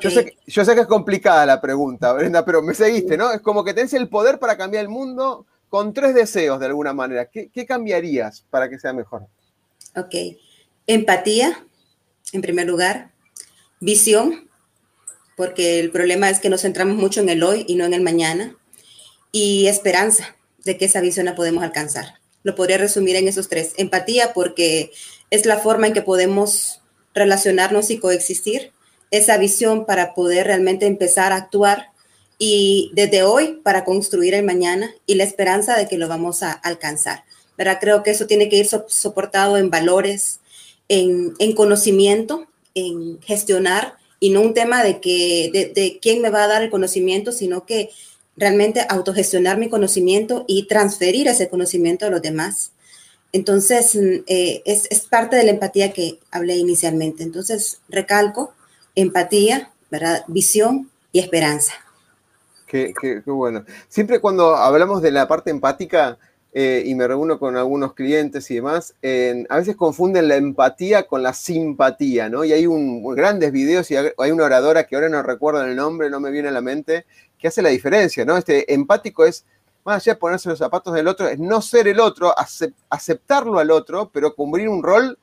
Yo, 0.01 0.11
sé, 0.11 0.75
que 0.75 0.81
es 0.81 0.87
complicada 0.87 1.45
la 1.45 1.61
pregunta, 1.61 2.13
Brenda, 2.13 2.45
pero 2.45 2.63
me 2.63 2.73
seguiste, 2.73 3.17
¿no? 3.17 3.33
Es 3.33 3.41
como 3.41 3.65
que 3.65 3.75
tenés 3.75 3.93
el 3.95 4.09
poder 4.09 4.39
para 4.39 4.57
cambiar 4.57 4.83
el 4.83 4.89
mundo 4.89 5.45
con 5.69 5.93
tres 5.93 6.15
deseos 6.15 6.61
de 6.61 6.67
alguna 6.67 6.93
manera. 6.93 7.29
¿Qué, 7.29 7.67
cambiarías 7.67 8.45
para 8.49 8.71
que 8.71 8.79
sea 8.79 8.93
mejor? 8.93 9.27
Ok. 9.97 10.15
Empatía, 10.87 11.67
en 12.33 12.43
primer 12.43 12.67
lugar. 12.67 13.11
Visión, 13.81 14.49
porque 15.37 15.81
el 15.81 15.91
problema 15.91 16.31
es 16.31 16.39
que 16.39 16.49
nos 16.49 16.63
centramos 16.63 16.97
mucho 16.97 17.21
en 17.21 17.29
el 17.29 17.43
hoy 17.43 17.65
y 17.67 17.75
no 17.75 17.85
en 17.85 17.95
el 17.95 18.03
mañana. 18.03 18.57
Y 19.33 19.67
esperanza 19.67 20.37
de 20.65 20.79
que 20.79 20.85
esa 20.85 21.01
visión 21.01 21.27
la 21.27 21.35
podemos 21.35 21.65
alcanzar. 21.65 22.21
Lo 22.45 22.55
podría 22.55 22.79
resumir 22.79 23.17
en 23.17 23.27
esos 23.27 23.49
tres. 23.49 23.73
Empatía, 23.79 24.33
porque 24.33 24.93
es 25.31 25.45
la 25.45 25.59
forma 25.59 25.89
en 25.89 25.93
que 25.93 26.03
podemos 26.03 26.83
relacionarnos 27.15 27.91
y 27.91 27.99
coexistir 27.99 28.73
esa 29.13 29.39
visión 29.39 29.87
para 29.87 30.15
poder 30.15 30.49
realmente 30.49 30.87
empezar 30.87 31.33
a 31.33 31.37
actuar 31.37 31.93
y 32.39 32.91
desde 32.95 33.23
hoy 33.23 33.61
para 33.63 33.85
construir 33.85 34.35
el 34.35 34.45
mañana 34.45 34.93
y 35.07 35.15
la 35.15 35.23
esperanza 35.23 35.77
de 35.77 35.87
que 35.87 35.99
lo 35.99 36.09
vamos 36.09 36.43
a 36.43 36.51
alcanzar. 36.51 37.23
¿verdad? 37.57 37.79
Creo 37.81 38.03
que 38.03 38.11
eso 38.11 38.27
tiene 38.27 38.49
que 38.49 38.57
ir 38.57 38.69
soportado 38.89 39.57
en 39.57 39.71
valores, 39.71 40.41
en, 40.89 41.35
en, 41.39 41.55
conocimiento, 41.55 42.49
en 42.75 43.21
gestionar 43.21 43.95
y 44.19 44.31
no 44.31 44.41
un 44.41 44.55
tema 44.55 44.83
de, 44.83 45.01
que, 45.01 45.73
de, 45.75 45.99
quién 46.01 46.23
me 46.23 46.31
va 46.31 46.45
a 46.45 46.49
dar 46.49 46.63
el 46.63 46.71
conocimiento, 46.71 47.33
sino 47.33 47.67
que 47.67 47.91
realmente 48.37 48.85
autogestionar 48.89 49.59
mi 49.59 49.69
conocimiento 49.69 50.45
y 50.49 50.67
transferir 50.67 51.29
ese 51.29 51.49
conocimiento 51.49 52.07
a 52.07 52.11
los 52.11 52.23
demás. 52.23 52.73
Entonces, 53.33 53.95
mm, 53.95 54.25
eh, 54.27 54.63
es, 54.65 54.89
parte 55.11 55.37
de 55.37 55.45
la 55.45 55.51
empatía 55.51 55.93
que 55.93 56.19
hablé 56.31 56.57
inicialmente. 56.57 57.23
Entonces, 57.23 57.81
recalco, 57.89 58.55
empatía, 58.95 59.71
¿verdad? 59.91 60.25
visión 60.29 60.91
y 61.13 61.21
esperanza. 61.21 61.73
Qué, 62.67 62.95
qué, 63.01 63.23
qué 63.25 63.31
bueno. 63.31 63.65
Siempre 63.89 64.21
cuando 64.21 64.57
hablamos 64.57 65.03
de 65.03 65.11
la 65.11 65.29
parte 65.29 65.51
empática, 65.51 66.19
eh, 66.55 66.83
y 66.85 66.95
me 66.95 67.09
reúno 67.09 67.39
con 67.39 67.57
algunos 67.57 67.95
clientes 67.95 68.51
y 68.51 68.57
demás, 68.57 68.95
a 69.49 69.57
veces 69.57 69.75
confunden 69.75 70.29
la 70.29 70.37
empatía 70.37 71.07
con 71.07 71.23
la 71.23 71.33
simpatía, 71.33 72.29
¿no? 72.29 72.45
Y 72.45 72.53
hay 72.53 72.67
un, 72.67 73.03
grandes 73.15 73.53
videos 73.53 73.91
y 73.91 73.97
hay 73.97 74.31
una 74.31 74.45
oradora 74.45 74.85
que 74.85 74.95
ahora 74.95 75.09
no 75.09 75.23
recuerdo 75.23 75.65
el 75.65 75.75
nombre, 75.75 76.11
no 76.11 76.21
me 76.21 76.31
viene 76.31 76.49
a 76.49 76.53
la 76.53 76.61
mente, 76.61 77.07
que 77.39 77.49
hace 77.49 77.63
la 77.63 77.71
diferencia, 77.71 78.27
¿no? 78.27 78.37
Este 78.37 78.75
empático 78.75 79.25
es, 79.25 79.47
más 79.83 80.03
allá 80.03 80.13
de 80.13 80.21
ponerse 80.21 80.51
los 80.51 80.59
zapatos 80.59 80.93
del 80.93 81.09
otro, 81.09 81.27
es 81.27 81.39
no 81.39 81.63
ser 81.63 81.89
el 81.89 82.01
otro, 82.01 82.35
aceptarlo 82.91 83.59
al 83.59 83.71
otro, 83.71 84.11
pero 84.13 84.35
cumplir 84.35 84.69
un 84.69 84.83
rol 84.83 85.19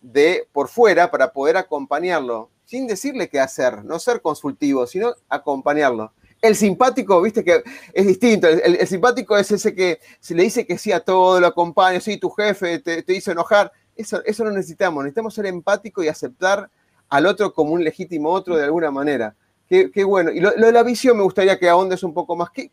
de 0.00 0.48
por 0.52 0.66
fuera 0.66 1.12
para 1.12 1.32
poder 1.32 1.58
acompañarlo, 1.58 2.50
sin 2.72 2.86
decirle 2.86 3.28
qué 3.28 3.38
hacer, 3.38 3.84
no 3.84 3.98
ser 3.98 4.22
consultivo, 4.22 4.86
sino 4.86 5.14
acompañarlo. 5.28 6.14
El 6.40 6.56
simpático, 6.56 7.20
viste 7.20 7.44
que 7.44 7.62
es 7.92 8.06
distinto. 8.06 8.48
El, 8.48 8.86
simpático 8.88 9.36
es 9.36 9.50
ese 9.50 9.74
que 9.74 10.00
se 10.20 10.34
le 10.34 10.44
dice 10.44 10.64
que 10.64 10.78
sí 10.78 10.90
a 10.90 11.00
todo, 11.00 11.38
lo 11.38 11.48
acompaña, 11.48 12.00
sí, 12.00 12.16
tu 12.16 12.30
jefe 12.30 12.78
te, 12.78 13.02
te 13.02 13.14
hizo 13.14 13.30
enojar. 13.30 13.70
Eso, 13.94 14.24
eso 14.24 14.42
no 14.44 14.52
necesitamos. 14.52 15.04
Necesitamos 15.04 15.34
ser 15.34 15.44
empático 15.44 16.02
y 16.02 16.08
aceptar 16.08 16.70
al 17.10 17.26
otro 17.26 17.52
como 17.52 17.74
un 17.74 17.84
legítimo 17.84 18.30
otro 18.30 18.56
de 18.56 18.64
alguna 18.64 18.90
manera. 18.90 19.36
Qué, 19.68 20.04
bueno. 20.04 20.30
Y 20.30 20.40
lo, 20.40 20.52
de 20.52 20.72
la 20.72 20.82
visión 20.82 21.18
me 21.18 21.24
gustaría 21.24 21.58
que 21.58 21.68
ahondes 21.68 22.02
un 22.02 22.14
poco 22.14 22.36
más. 22.36 22.48
¿Qué, 22.52 22.70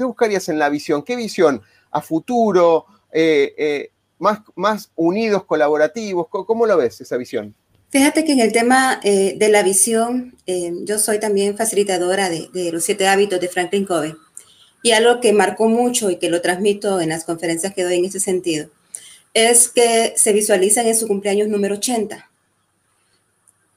buscarías 0.00 0.48
en 0.48 0.58
la 0.58 0.68
visión? 0.68 1.04
¿Qué 1.04 1.14
visión? 1.14 1.62
¿A 1.92 2.00
futuro? 2.00 2.86
Eh, 3.12 3.54
eh, 3.56 3.90
más, 4.18 4.40
¿Más 4.56 4.90
unidos, 4.96 5.44
colaborativos? 5.44 6.26
¿Cómo, 6.28 6.66
lo 6.66 6.76
ves 6.76 7.00
esa 7.00 7.16
visión? 7.16 7.54
Fíjate 7.90 8.24
que 8.24 8.32
en 8.32 8.40
el 8.40 8.52
tema 8.52 9.00
eh, 9.02 9.34
de 9.36 9.48
la 9.48 9.62
visión, 9.62 10.36
yo 10.84 10.98
soy 10.98 11.18
también 11.18 11.56
facilitadora 11.56 12.28
de, 12.28 12.48
de, 12.52 12.72
los 12.72 12.84
siete 12.84 13.06
hábitos 13.08 13.40
de 13.40 13.48
Franklin 13.48 13.84
Covey. 13.84 14.14
Y 14.82 14.92
algo 14.92 15.20
que 15.20 15.32
marcó 15.32 15.68
mucho 15.68 16.10
y 16.10 16.16
que 16.16 16.30
lo 16.30 16.40
transmito 16.42 17.00
en 17.00 17.08
las 17.08 17.24
conferencias 17.24 17.74
que 17.74 17.82
doy 17.82 17.96
en 17.96 18.04
ese 18.04 18.20
sentido, 18.20 18.70
es 19.34 19.68
que 19.68 20.14
se 20.16 20.32
visualizan 20.32 20.86
en 20.86 20.96
su 20.96 21.08
cumpleaños 21.08 21.48
número 21.48 21.76
80 21.76 22.30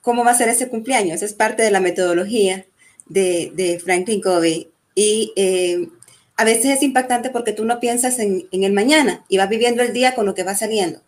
cómo 0.02 0.24
va 0.24 0.32
a 0.32 0.36
ser 0.36 0.50
ese 0.50 0.69
cumpleaños. 0.69 1.17
Esa 1.17 1.26
es 1.26 1.34
parte 1.34 1.63
de 1.63 1.72
la 1.72 1.80
metodología 1.80 2.65
de, 3.06 3.80
Franklin 3.84 4.22
Covey. 4.22 4.72
Y 4.95 5.34
eh, 5.36 5.88
a 6.36 6.43
veces 6.43 6.78
es 6.78 6.84
impactante 6.84 7.30
porque 7.30 7.54
tú 7.54 7.65
no 7.65 7.80
piensas 7.80 8.19
en, 8.19 8.48
el 8.52 8.74
mañana 8.74 9.24
y 9.30 9.38
vas 9.38 9.50
viviendo 9.50 9.84
el 9.84 9.93
día 9.93 10.15
con 10.15 10.26
lo 10.26 10.34
que 10.34 10.43
va 10.43 10.56
saliendo. 10.56 11.02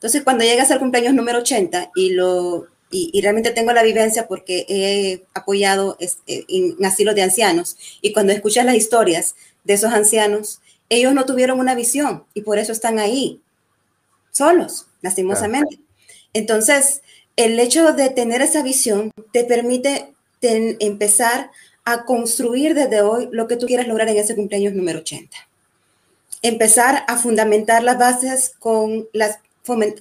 Entonces, 0.00 0.22
cuando 0.22 0.44
llegas 0.44 0.70
al 0.70 0.78
cumpleaños 0.78 1.12
número 1.12 1.40
80 1.40 1.90
y, 1.94 2.14
lo, 2.14 2.68
y, 2.90 3.20
realmente 3.20 3.50
tengo 3.50 3.74
la 3.74 3.82
vivencia 3.82 4.26
porque 4.26 4.64
he 4.66 5.26
apoyado 5.34 5.98
eh, 6.00 6.46
en 6.48 6.82
asilos 6.82 7.14
de 7.14 7.22
ancianos 7.22 7.76
y 8.00 8.14
cuando 8.14 8.32
escuchas 8.32 8.64
las 8.64 8.76
historias 8.76 9.34
de 9.64 9.74
esos 9.74 9.92
ancianos, 9.92 10.62
ellos 10.88 11.12
no 11.12 11.26
tuvieron 11.26 11.60
una 11.60 11.74
visión 11.74 12.24
y 12.32 12.40
por 12.40 12.58
eso 12.58 12.72
están 12.72 12.98
ahí, 12.98 13.42
solos, 14.30 14.86
lastimosamente. 15.02 15.78
Entonces, 16.32 17.02
el 17.36 17.60
hecho 17.60 17.92
de 17.92 18.08
tener 18.08 18.40
esa 18.40 18.62
visión 18.62 19.10
te 19.32 19.44
permite 19.44 20.14
empezar 20.40 21.50
a 21.84 22.06
construir 22.06 22.72
desde 22.74 23.02
hoy 23.02 23.28
lo 23.32 23.46
que 23.46 23.56
tú 23.56 23.66
quieres 23.66 23.86
lograr 23.86 24.08
en 24.08 24.16
ese 24.16 24.34
cumpleaños 24.34 24.72
número 24.72 25.00
80. 25.00 25.36
Empezar 26.40 27.04
a 27.06 27.18
fundamentar 27.18 27.82
las 27.82 27.98
bases 27.98 28.54
con 28.58 29.06
las 29.12 29.40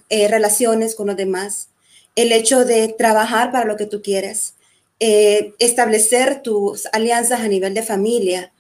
eh, 0.10 0.28
relaciones 0.28 0.96
con 0.96 1.08
los 1.08 1.18
demás, 1.18 1.70
el 2.16 2.32
hecho 2.32 2.66
de 2.66 2.88
trabajar 2.90 3.52
para 3.52 3.66
lo 3.66 3.78
que 3.78 3.86
tú 3.86 4.02
quieres, 4.02 4.56
eh, 5.00 5.54
establecer 5.60 6.42
tus 6.42 6.88
alianzas 6.92 7.42
a 7.42 7.48
nivel 7.48 7.74
de 7.74 7.84
familia, 7.84 8.52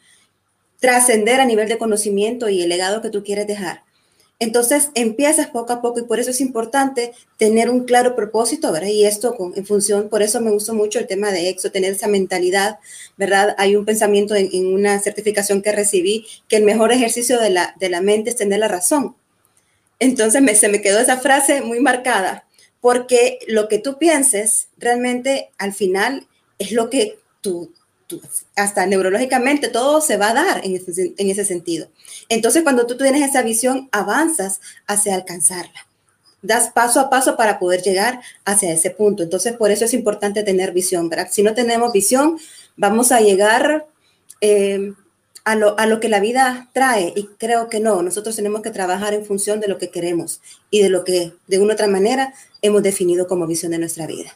trascender 0.79 1.41
a 1.41 1.45
nivel 1.45 1.67
de 1.67 1.77
conocimiento 1.77 2.49
y 2.49 2.61
el 2.61 2.69
legado 2.69 3.01
que 3.01 3.09
tú 3.09 3.23
quieres 3.23 3.47
dejar. 3.47 3.83
Entonces 4.41 4.89
empiezas 4.95 5.47
poco 5.47 5.73
a 5.73 5.81
poco 5.81 5.99
y 5.99 6.03
por 6.03 6.17
eso 6.21 6.31
es 6.31 6.39
importante 6.39 7.11
tener 7.37 7.69
un 7.69 7.83
claro 7.83 8.15
propósito, 8.15 8.71
¿verdad? 8.71 8.87
Y 8.87 9.03
esto 9.05 9.35
con, 9.35 9.51
en 9.57 9.65
función, 9.65 10.07
por 10.07 10.21
eso 10.21 10.39
me 10.39 10.49
gustó 10.49 10.73
mucho 10.73 10.97
el 10.97 11.07
tema 11.07 11.31
de 11.33 11.49
EXO, 11.49 11.71
tener 11.71 11.91
esa 11.91 12.07
mentalidad, 12.07 12.79
¿verdad? 13.17 13.53
Hay 13.57 13.75
un 13.75 13.83
pensamiento 13.83 14.35
en, 14.35 14.73
una 14.73 14.97
certificación 15.01 15.61
que 15.61 15.73
recibí 15.73 16.25
que 16.47 16.55
el 16.55 16.63
mejor 16.63 16.93
ejercicio 16.93 17.37
de 17.37 17.49
la, 17.49 17.75
de 17.81 17.89
la 17.89 17.99
mente 17.99 18.29
es 18.29 18.37
tener 18.37 18.59
la 18.59 18.69
razón. 18.69 19.17
Entonces 19.99 20.41
me, 20.41 20.55
se 20.55 20.69
me 20.69 20.81
quedó 20.81 20.99
esa 20.99 21.17
frase 21.17 21.61
muy 21.61 21.79
marcada, 21.79 22.45
porque 22.81 23.39
lo 23.47 23.67
que 23.67 23.79
tú 23.79 23.97
pienses 23.97 24.69
realmente 24.77 25.51
al 25.57 25.73
final 25.73 26.27
es 26.57 26.71
lo 26.71 26.89
que 26.89 27.19
tú, 27.41 27.71
hasta 28.55 28.85
neurológicamente 28.85 29.67
todo 29.67 30.01
se 30.01 30.17
va 30.17 30.31
a 30.31 30.33
dar 30.33 30.65
en 30.65 30.75
ese, 30.75 31.13
en 31.17 31.29
ese 31.29 31.45
sentido. 31.45 31.89
Entonces, 32.27 32.63
cuando 32.63 32.87
tú 32.87 32.97
tienes 32.97 33.27
esa 33.27 33.41
visión, 33.41 33.89
avanzas 33.91 34.61
hacia 34.87 35.15
alcanzarla. 35.15 35.87
Das 36.41 36.71
paso 36.71 37.01
a 37.01 37.09
paso 37.09 37.35
para 37.35 37.59
poder 37.59 37.81
llegar 37.81 38.21
hacia 38.45 38.71
ese 38.71 38.91
punto. 38.91 39.23
Entonces, 39.23 39.53
por 39.53 39.71
eso 39.71 39.85
es 39.85 39.93
importante 39.93 40.43
tener 40.43 40.71
visión, 40.71 41.09
¿verdad? 41.09 41.27
Si 41.29 41.43
no 41.43 41.53
tenemos 41.53 41.91
visión, 41.91 42.39
vamos 42.77 43.11
a 43.11 43.19
llegar 43.19 43.87
eh, 44.41 44.93
a, 45.49 45.55
lo, 45.55 45.79
a 45.79 45.87
lo 45.87 45.99
que 45.99 46.09
la 46.09 46.19
vida 46.19 46.69
trae 46.73 47.11
y 47.15 47.25
creo 47.39 47.69
que 47.69 47.79
no. 47.79 48.03
Nosotros 48.03 48.35
tenemos 48.35 48.61
que 48.61 48.69
trabajar 48.69 49.15
en 49.15 49.25
función 49.25 49.59
de 49.59 49.67
lo 49.67 49.79
que 49.79 49.89
queremos 49.89 50.41
y 50.69 50.83
de 50.83 50.89
lo 50.89 51.03
que 51.03 51.33
de 51.47 51.57
una 51.57 51.71
u 51.71 51.73
otra 51.73 51.87
manera 51.87 52.35
hemos 52.61 52.83
definido 52.83 53.27
como 53.27 53.47
visión 53.47 53.71
de 53.71 53.79
nuestra 53.79 54.05
vida. 54.05 54.29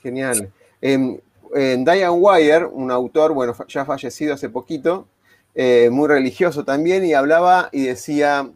Genial. 0.00 0.52
Eh, 0.80 1.18
Diane 1.52 2.10
Wire, 2.10 2.66
un 2.66 2.92
autor, 2.92 3.32
bueno, 3.32 3.52
ya 3.66 3.84
fallecido 3.84 4.34
hace 4.34 4.48
poquito, 4.48 5.08
eh, 5.56 5.88
muy 5.90 6.06
religioso 6.06 6.64
también, 6.64 7.04
y 7.04 7.14
hablaba 7.14 7.68
y 7.72 7.86
decía, 7.86 8.48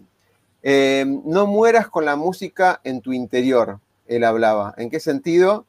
eh, 0.63 1.05
no 1.25 1.49
mueras 1.49 1.89
con 1.89 2.05
la 2.05 2.15
música 2.15 2.81
en 2.85 3.01
tu 3.01 3.13
interior, 3.13 3.81
él 4.07 4.23
hablaba. 4.23 4.73
¿En 4.77 4.89
qué 4.89 5.01
sentido? 5.01 5.67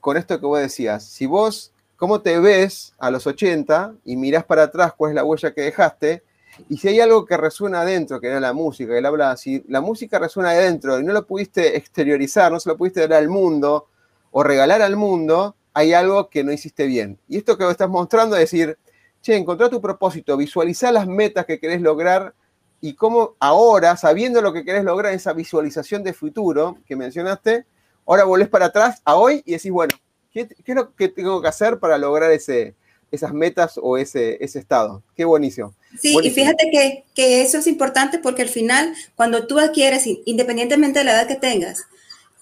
Con 0.00 0.18
esto 0.18 0.38
que 0.40 0.46
vos 0.46 0.60
decías, 0.60 1.04
si 1.04 1.24
vos, 1.24 1.72
¿cómo 1.98 2.20
te 2.20 2.38
ves 2.38 2.94
a 2.98 3.10
los 3.10 3.26
80 3.26 3.96
y 4.04 4.16
mirás 4.16 4.44
para 4.44 4.62
atrás 4.62 4.94
cuál 4.96 5.10
es 5.10 5.14
la 5.16 5.24
huella 5.24 5.52
que 5.52 5.62
dejaste? 5.62 6.22
Y 6.68 6.78
si 6.78 6.88
hay 6.88 7.00
algo 7.00 7.26
que 7.26 7.36
resuena 7.36 7.82
adentro, 7.82 8.20
que 8.20 8.28
era 8.28 8.40
la 8.40 8.52
música, 8.52 8.96
él 8.96 9.04
hablaba, 9.04 9.36
si 9.36 9.64
la 9.68 9.80
música 9.80 10.18
resuena 10.18 10.50
adentro 10.50 10.98
y 10.98 11.04
no 11.04 11.12
lo 11.12 11.26
pudiste 11.26 11.76
exteriorizar, 11.76 12.50
no 12.50 12.60
se 12.60 12.68
lo 12.68 12.76
pudiste 12.76 13.00
dar 13.06 13.14
al 13.14 13.28
mundo 13.28 13.88
o 14.30 14.42
regalar 14.42 14.80
al 14.80 14.96
mundo, 14.96 15.56
hay 15.74 15.92
algo 15.92 16.30
que 16.30 16.44
no 16.44 16.52
hiciste 16.52 16.86
bien. 16.86 17.18
Y 17.28 17.36
esto 17.36 17.58
que 17.58 17.68
estás 17.68 17.88
mostrando 17.88 18.36
es 18.36 18.42
decir, 18.42 18.78
che, 19.20 19.36
encontrá 19.36 19.68
tu 19.68 19.80
propósito, 19.80 20.36
visualizá 20.36 20.92
las 20.92 21.06
metas 21.08 21.46
que 21.46 21.58
querés 21.58 21.80
lograr 21.80 22.32
y 22.80 22.94
cómo 22.94 23.34
ahora, 23.40 23.96
sabiendo 23.96 24.40
lo 24.40 24.52
que 24.52 24.64
querés 24.64 24.84
lograr, 24.84 25.12
esa 25.14 25.32
visualización 25.32 26.04
de 26.04 26.12
futuro 26.12 26.78
que 26.86 26.94
mencionaste, 26.94 27.66
ahora 28.06 28.22
volvés 28.22 28.48
para 28.48 28.66
atrás 28.66 29.02
a 29.04 29.16
hoy 29.16 29.42
y 29.44 29.52
decís, 29.52 29.72
bueno, 29.72 29.94
¿qué, 30.32 30.48
es 30.64 30.74
lo 30.74 30.94
que 30.94 31.08
tengo 31.08 31.40
que 31.40 31.48
hacer 31.48 31.78
para 31.78 31.98
lograr 31.98 32.30
ese, 32.32 32.74
esas 33.10 33.32
metas 33.32 33.78
o 33.82 33.96
ese, 33.96 34.42
ese 34.42 34.58
estado? 34.58 35.02
Qué 35.16 35.24
buenísimo. 35.24 35.74
Sí, 36.00 36.16
y 36.22 36.30
fíjate 36.30 36.70
que, 36.70 37.04
que 37.14 37.42
eso 37.42 37.58
es 37.58 37.66
importante 37.66 38.18
porque 38.18 38.42
al 38.42 38.48
final, 38.48 38.94
cuando 39.16 39.46
tú 39.46 39.58
adquieres, 39.58 40.04
independientemente 40.26 41.00
de 41.00 41.04
la 41.04 41.12
edad 41.12 41.26
que 41.26 41.36
tengas, 41.36 41.86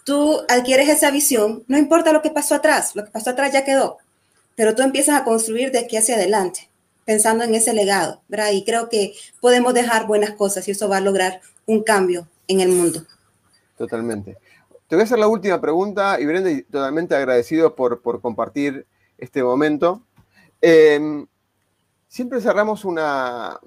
tú 0.05 0.41
adquieres 0.49 0.89
esa 0.89 1.11
visión, 1.11 1.65
no 1.67 1.77
importa 1.77 2.13
lo 2.13 2.23
que 2.23 2.31
pasó 2.31 2.55
atrás, 2.55 2.95
lo 2.95 3.05
que 3.05 3.11
pasó 3.11 3.31
atrás 3.31 3.53
ya 3.53 3.65
quedó, 3.65 3.99
pero 4.55 4.75
tú 4.75 4.83
empiezas 4.83 5.21
a 5.21 5.25
construir 5.25 5.73
de 5.73 5.81
aquí 5.81 5.97
hacia 5.97 6.15
adelante, 6.15 6.69
pensando 7.05 7.45
en 7.45 7.55
ese 7.55 7.75
legado, 7.75 8.23
¿verdad? 8.29 8.53
Y 8.53 8.65
creo 8.65 8.89
que 8.89 9.15
podemos 9.41 9.75
dejar 9.75 10.07
buenas 10.07 10.31
cosas 10.33 10.67
y 10.69 10.71
eso 10.71 10.89
va 10.89 10.99
a 10.99 11.01
lograr 11.01 11.41
un 11.67 11.83
cambio 11.83 12.29
en 12.49 12.61
el 12.61 12.69
mundo. 12.69 13.05
Totalmente. 13.77 14.37
Te 14.89 14.97
voy 14.97 15.03
a 15.03 15.05
hacer 15.05 15.19
la 15.19 15.29
última 15.29 15.61
pregunta 15.61 16.21
y 16.21 16.27
Brenda, 16.27 16.51
totalmente 16.71 17.15
agradecido 17.15 17.75
por, 17.75 18.01
por 18.01 18.21
compartir 18.21 18.87
este 19.19 19.43
momento. 19.43 20.03
Em, 20.61 21.27
siempre 22.09 22.41
cerramos 22.41 22.85
una, 22.85 23.59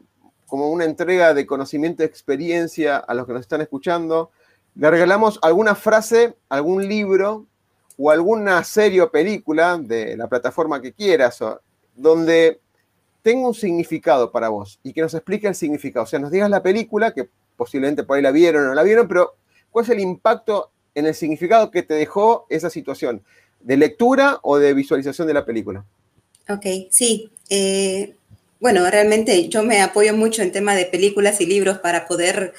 como 0.46 0.70
una 0.70 0.86
entrega 0.86 1.34
de 1.34 1.46
conocimiento 1.46 2.04
y 2.04 2.06
experiencia 2.06 2.98
a 2.98 3.14
los 3.14 3.26
que 3.26 3.34
nos 3.34 3.42
están 3.42 3.62
escuchando 3.62 4.32
le 4.80 4.90
regalamos 4.90 5.40
alguna 5.42 5.76
frase, 5.76 6.38
algún 6.48 6.88
libro 6.88 7.46
o 7.98 8.12
alguna 8.12 8.64
serie 8.64 9.02
o 9.02 9.12
película 9.12 9.78
de 9.78 10.16
la 10.16 10.28
plataforma 10.28 10.82
que 10.82 10.94
quieras, 10.94 11.44
donde 11.96 12.62
tenga 13.22 13.48
un 13.48 13.54
significado 13.54 14.32
para 14.32 14.48
vos 14.48 14.80
y 14.82 14.94
que 14.94 15.02
nos 15.02 15.14
explique 15.14 15.48
el 15.48 15.56
significado. 15.56 16.06
O 16.06 16.08
sea, 16.08 16.20
nos 16.20 16.32
digas 16.32 16.50
la 16.50 16.64
película, 16.64 17.14
que 17.14 17.30
posiblemente 17.58 18.04
por 18.04 18.16
ahí 18.16 18.22
la 18.24 18.32
vieron 18.32 18.64
o 18.64 18.68
no 18.68 18.74
la 18.74 18.84
vieron, 18.84 19.08
pero 19.08 19.36
¿cuál 19.70 19.84
es 19.84 19.90
el 19.90 20.00
impacto 20.00 20.72
en 20.96 21.06
el 21.06 21.16
significado 21.16 21.72
que 21.72 21.84
te 21.84 21.94
dejó 21.94 22.46
esa 22.50 22.70
situación? 22.70 23.24
¿De 23.60 23.78
lectura 23.78 24.40
o 24.44 24.58
de 24.58 24.74
visualización 24.74 25.28
de 25.28 25.34
la 25.34 25.46
película? 25.46 25.86
Ok, 26.50 26.66
sí. 26.90 27.32
Eh, 27.50 28.16
bueno, 28.60 28.90
realmente 28.90 29.48
yo 29.50 29.64
me 29.64 29.82
apoyo 29.82 30.16
mucho 30.16 30.42
en 30.42 30.52
tema 30.52 30.76
de 30.76 30.86
películas 30.86 31.40
y 31.42 31.46
libros 31.46 31.80
para 31.80 32.08
poder 32.08 32.54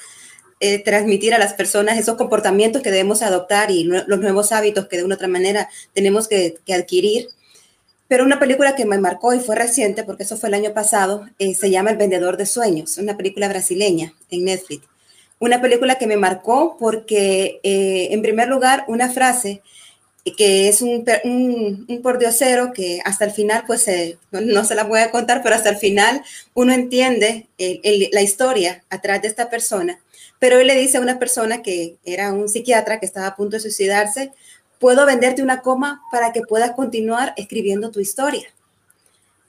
eh, 0.59 0.79
transmitir 0.83 1.33
a 1.33 1.39
las 1.39 1.53
personas 1.53 1.97
esos 1.97 2.17
comportamientos 2.17 2.81
que 2.81 2.91
debemos 2.91 3.21
adoptar 3.23 3.71
y 3.71 3.83
los 3.83 4.19
nuevos 4.19 4.51
hábitos 4.51 4.87
que 4.87 4.97
de 4.97 5.03
una 5.03 5.15
otra 5.15 5.27
manera 5.27 5.69
tenemos 5.93 6.27
que, 6.27 6.55
adquirir. 6.71 7.29
Pero 8.07 8.25
una 8.25 8.39
película 8.39 8.75
que 8.75 8.85
me 8.85 8.99
marcó 8.99 9.33
y 9.33 9.39
fue 9.39 9.55
reciente, 9.55 10.03
porque 10.03 10.23
eso 10.23 10.37
fue 10.37 10.49
el 10.49 10.55
año 10.55 10.73
pasado, 10.73 11.25
eh, 11.39 11.55
se 11.55 11.71
llama 11.71 11.91
El 11.91 11.97
Vendedor 11.97 12.37
de 12.37 12.45
Sueños, 12.45 12.97
una 12.97 13.17
película 13.17 13.47
brasileña 13.47 14.13
en 14.29 14.45
Netflix. 14.45 14.90
Una 15.41 15.59
película 15.59 15.95
que 15.95 16.05
me 16.05 16.17
marcó 16.17 16.77
porque, 16.79 17.59
en 17.63 18.21
primer 18.21 18.47
lugar, 18.47 18.85
una 18.87 19.09
frase 19.09 19.63
que 20.37 20.69
es 20.69 20.83
un, 20.83 21.03
un, 21.23 21.85
un 21.89 22.01
pordiosero 22.03 22.73
que 22.73 23.01
hasta 23.03 23.25
el 23.25 23.31
final, 23.31 23.63
pues 23.65 23.89
no, 24.29 24.63
se 24.63 24.75
la 24.75 24.83
voy 24.83 24.99
a 24.99 25.09
contar, 25.09 25.41
pero 25.41 25.55
hasta 25.55 25.69
el 25.71 25.77
final 25.77 26.21
uno 26.53 26.73
entiende 26.73 27.47
la 27.57 28.21
historia 28.21 28.83
atrás 28.91 29.23
de 29.23 29.29
esta 29.29 29.49
persona. 29.49 29.99
Pero 30.37 30.59
él 30.59 30.67
le 30.67 30.75
dice 30.75 30.97
a 30.97 31.01
una 31.01 31.17
persona 31.17 31.63
que 31.63 31.97
era 32.05 32.31
un 32.33 32.47
psiquiatra 32.47 32.99
que 32.99 33.07
estaba 33.07 33.25
a 33.25 33.35
punto 33.35 33.55
de 33.55 33.61
suicidarse, 33.61 34.31
puedo 34.79 35.07
venderte 35.07 35.41
una 35.41 35.63
coma 35.63 36.03
para 36.11 36.31
que 36.33 36.41
puedas 36.41 36.71
continuar 36.73 37.33
escribiendo 37.35 37.89
tu 37.89 37.99
historia. 37.99 38.47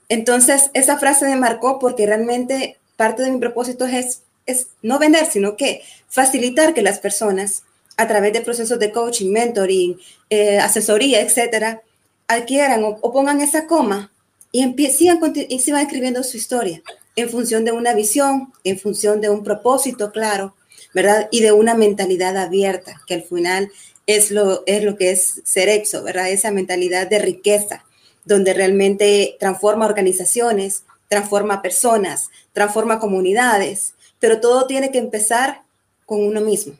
Entonces, 0.09 0.71
esa 0.73 0.97
frase 0.97 1.25
me 1.25 1.35
marcó 1.35 1.77
porque 1.77 2.07
realmente 2.07 2.79
parte 2.95 3.21
de 3.21 3.31
mi 3.31 3.39
propósito 3.39 3.85
es, 3.85 4.23
es 4.45 4.67
no 4.81 4.99
vender, 4.99 5.25
sino 5.25 5.55
que 5.55 5.81
facilitar 6.07 6.73
que 6.73 6.81
las 6.81 6.99
personas 6.99 7.63
a 7.97 8.07
través 8.07 8.33
de 8.33 8.41
procesos 8.41 8.79
de 8.79 8.91
coaching, 8.91 9.31
mentoring, 9.31 9.99
eh, 10.29 10.57
asesoría, 10.57 11.21
etcétera, 11.21 11.81
adquieran 12.27 12.83
o, 12.83 13.11
pongan 13.11 13.41
esa 13.41 13.67
coma 13.67 14.11
y, 14.51 14.63
sigan, 14.89 15.19
y 15.49 15.59
sigan 15.59 15.81
escribiendo 15.81 16.23
su 16.23 16.37
historia 16.37 16.81
en 17.15 17.29
función 17.29 17.65
de 17.65 17.71
una 17.71 17.93
visión, 17.93 18.51
en 18.63 18.79
función 18.79 19.21
de 19.21 19.29
un 19.29 19.43
propósito 19.43 20.11
claro, 20.11 20.55
¿verdad? 20.93 21.27
Y 21.31 21.41
de 21.41 21.51
una 21.51 21.75
mentalidad 21.75 22.37
abierta, 22.37 23.01
que 23.07 23.15
al 23.15 23.23
final 23.23 23.71
es 24.07 24.31
lo, 24.31 24.63
es 24.65 24.83
lo 24.83 24.97
que 24.97 25.11
es 25.11 25.41
Cerexo, 25.45 26.03
¿verdad? 26.03 26.29
Esa 26.29 26.51
mentalidad 26.51 27.07
de 27.07 27.19
riqueza, 27.19 27.85
donde 28.25 28.53
realmente 28.53 29.37
transforma 29.39 29.85
organizaciones, 29.85 30.83
transforma 31.07 31.61
personas, 31.61 32.29
transforma 32.53 32.99
comunidades, 32.99 33.93
pero 34.23 34.39
todo 34.39 34.67
tiene 34.67 34.89
que 34.89 34.99
empezar 34.99 35.63
con 36.05 36.23
uno 36.23 36.39
mismo. 36.39 36.75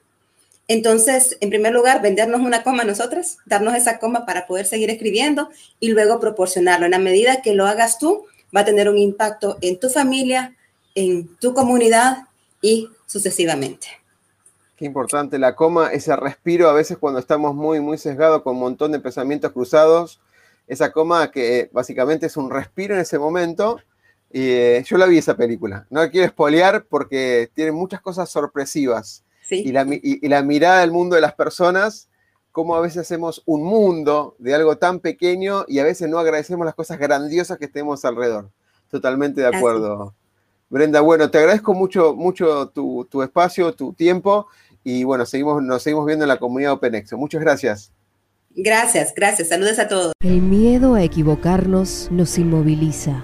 Entonces, 0.70 1.36
en 1.42 1.50
primer 1.50 1.74
lugar, 1.74 2.02
vendernos 2.02 2.40
una 2.40 2.64
coma 2.64 2.84
a 2.84 2.86
nosotras, 2.86 3.38
darnos 3.46 3.76
esa 3.76 4.00
coma 4.00 4.26
para 4.26 4.48
poder 4.48 4.66
seguir 4.66 4.90
escribiendo 4.90 5.50
y 5.82 5.90
luego 5.90 6.22
proporcionarlo. 6.22 6.86
En 6.86 6.92
la 6.92 7.00
medida 7.00 7.42
que 7.42 7.54
lo 7.54 7.68
hagas 7.68 8.00
tú, 8.00 8.24
va 8.56 8.62
a 8.62 8.66
tener 8.66 8.88
un 8.88 8.98
impacto 8.98 9.58
en 9.60 9.78
tu 9.78 9.90
familia, 9.90 10.56
en 10.96 11.36
tu 11.36 11.54
comunidad 11.54 12.30
y 12.62 12.88
sucesivamente. 13.08 13.88
Qué 14.78 14.86
importante 14.86 15.38
la 15.38 15.54
coma, 15.54 15.92
ese 15.92 16.16
respiro 16.16 16.70
a 16.70 16.74
veces 16.74 16.98
cuando 16.98 17.20
estamos 17.20 17.54
muy, 17.54 17.82
muy 17.82 17.98
sesgados 17.98 18.42
con 18.44 18.54
un 18.54 18.62
montón 18.62 18.94
de 18.94 19.02
pensamientos 19.02 19.52
cruzados, 19.52 20.22
esa 20.66 20.94
coma 20.94 21.30
que 21.30 21.70
básicamente 21.74 22.28
es 22.28 22.38
un 22.38 22.50
respiro 22.50 22.96
en 22.96 23.02
ese 23.02 23.20
momento. 23.20 23.82
Y, 24.34 24.50
eh, 24.50 24.84
yo 24.86 24.98
la 24.98 25.06
vi 25.06 25.20
esa 25.20 25.38
película, 25.38 25.86
no 25.92 26.02
la 26.02 26.10
quiero 26.10 26.26
espolear 26.26 26.86
porque 26.90 27.52
tiene 27.54 27.72
muchas 27.72 28.02
cosas 28.02 28.30
sorpresivas 28.30 29.24
y, 29.62 29.72
la, 29.72 30.42
mirada 30.42 30.82
del 30.82 30.92
mundo 30.92 31.16
de 31.16 31.22
las 31.22 31.34
personas, 31.34 32.10
cómo 32.52 32.76
a 32.76 32.82
veces 32.82 33.00
hacemos 33.00 33.44
un 33.46 33.64
mundo 33.64 34.36
de 34.40 34.56
algo 34.56 34.78
tan 34.78 35.00
pequeño 35.00 35.66
y 35.68 35.80
a 35.80 35.84
veces 35.84 36.10
no 36.10 36.20
agradecemos 36.20 36.66
las 36.66 36.76
cosas 36.76 36.98
grandiosas 36.98 37.58
que 37.58 37.68
tenemos 37.68 38.04
alrededor. 38.06 38.50
Totalmente 38.90 39.42
de 39.42 39.48
acuerdo. 39.48 40.14
Brenda, 40.70 41.02
bueno, 41.02 41.30
te 41.30 41.38
agradezco 41.38 41.74
mucho, 41.74 42.16
mucho 42.16 42.70
tu, 42.70 43.22
espacio, 43.22 43.74
tu 43.74 43.94
tiempo 43.94 44.48
y 44.84 45.04
bueno, 45.04 45.26
seguimos, 45.26 45.62
nos 45.62 45.84
seguimos 45.84 46.06
viendo 46.06 46.26
en 46.26 46.30
la 46.30 46.38
comunidad 46.38 46.74
OpenExo. 46.74 47.18
Muchas 47.18 47.42
gracias. 47.42 47.92
Gracias, 48.56 49.14
gracias. 49.16 49.50
Saludos 49.50 49.80
a 49.80 49.88
todos. 49.88 50.14
El 50.22 50.42
miedo 50.42 50.96
a 50.96 51.04
equivocarnos 51.04 52.10
nos 52.12 52.38
inmoviliza, 52.38 53.24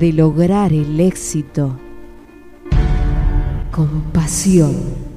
De 0.00 0.14
lograr 0.14 0.72
el 0.72 0.98
éxito 0.98 1.76
con 3.70 4.00
pasión. 4.14 5.09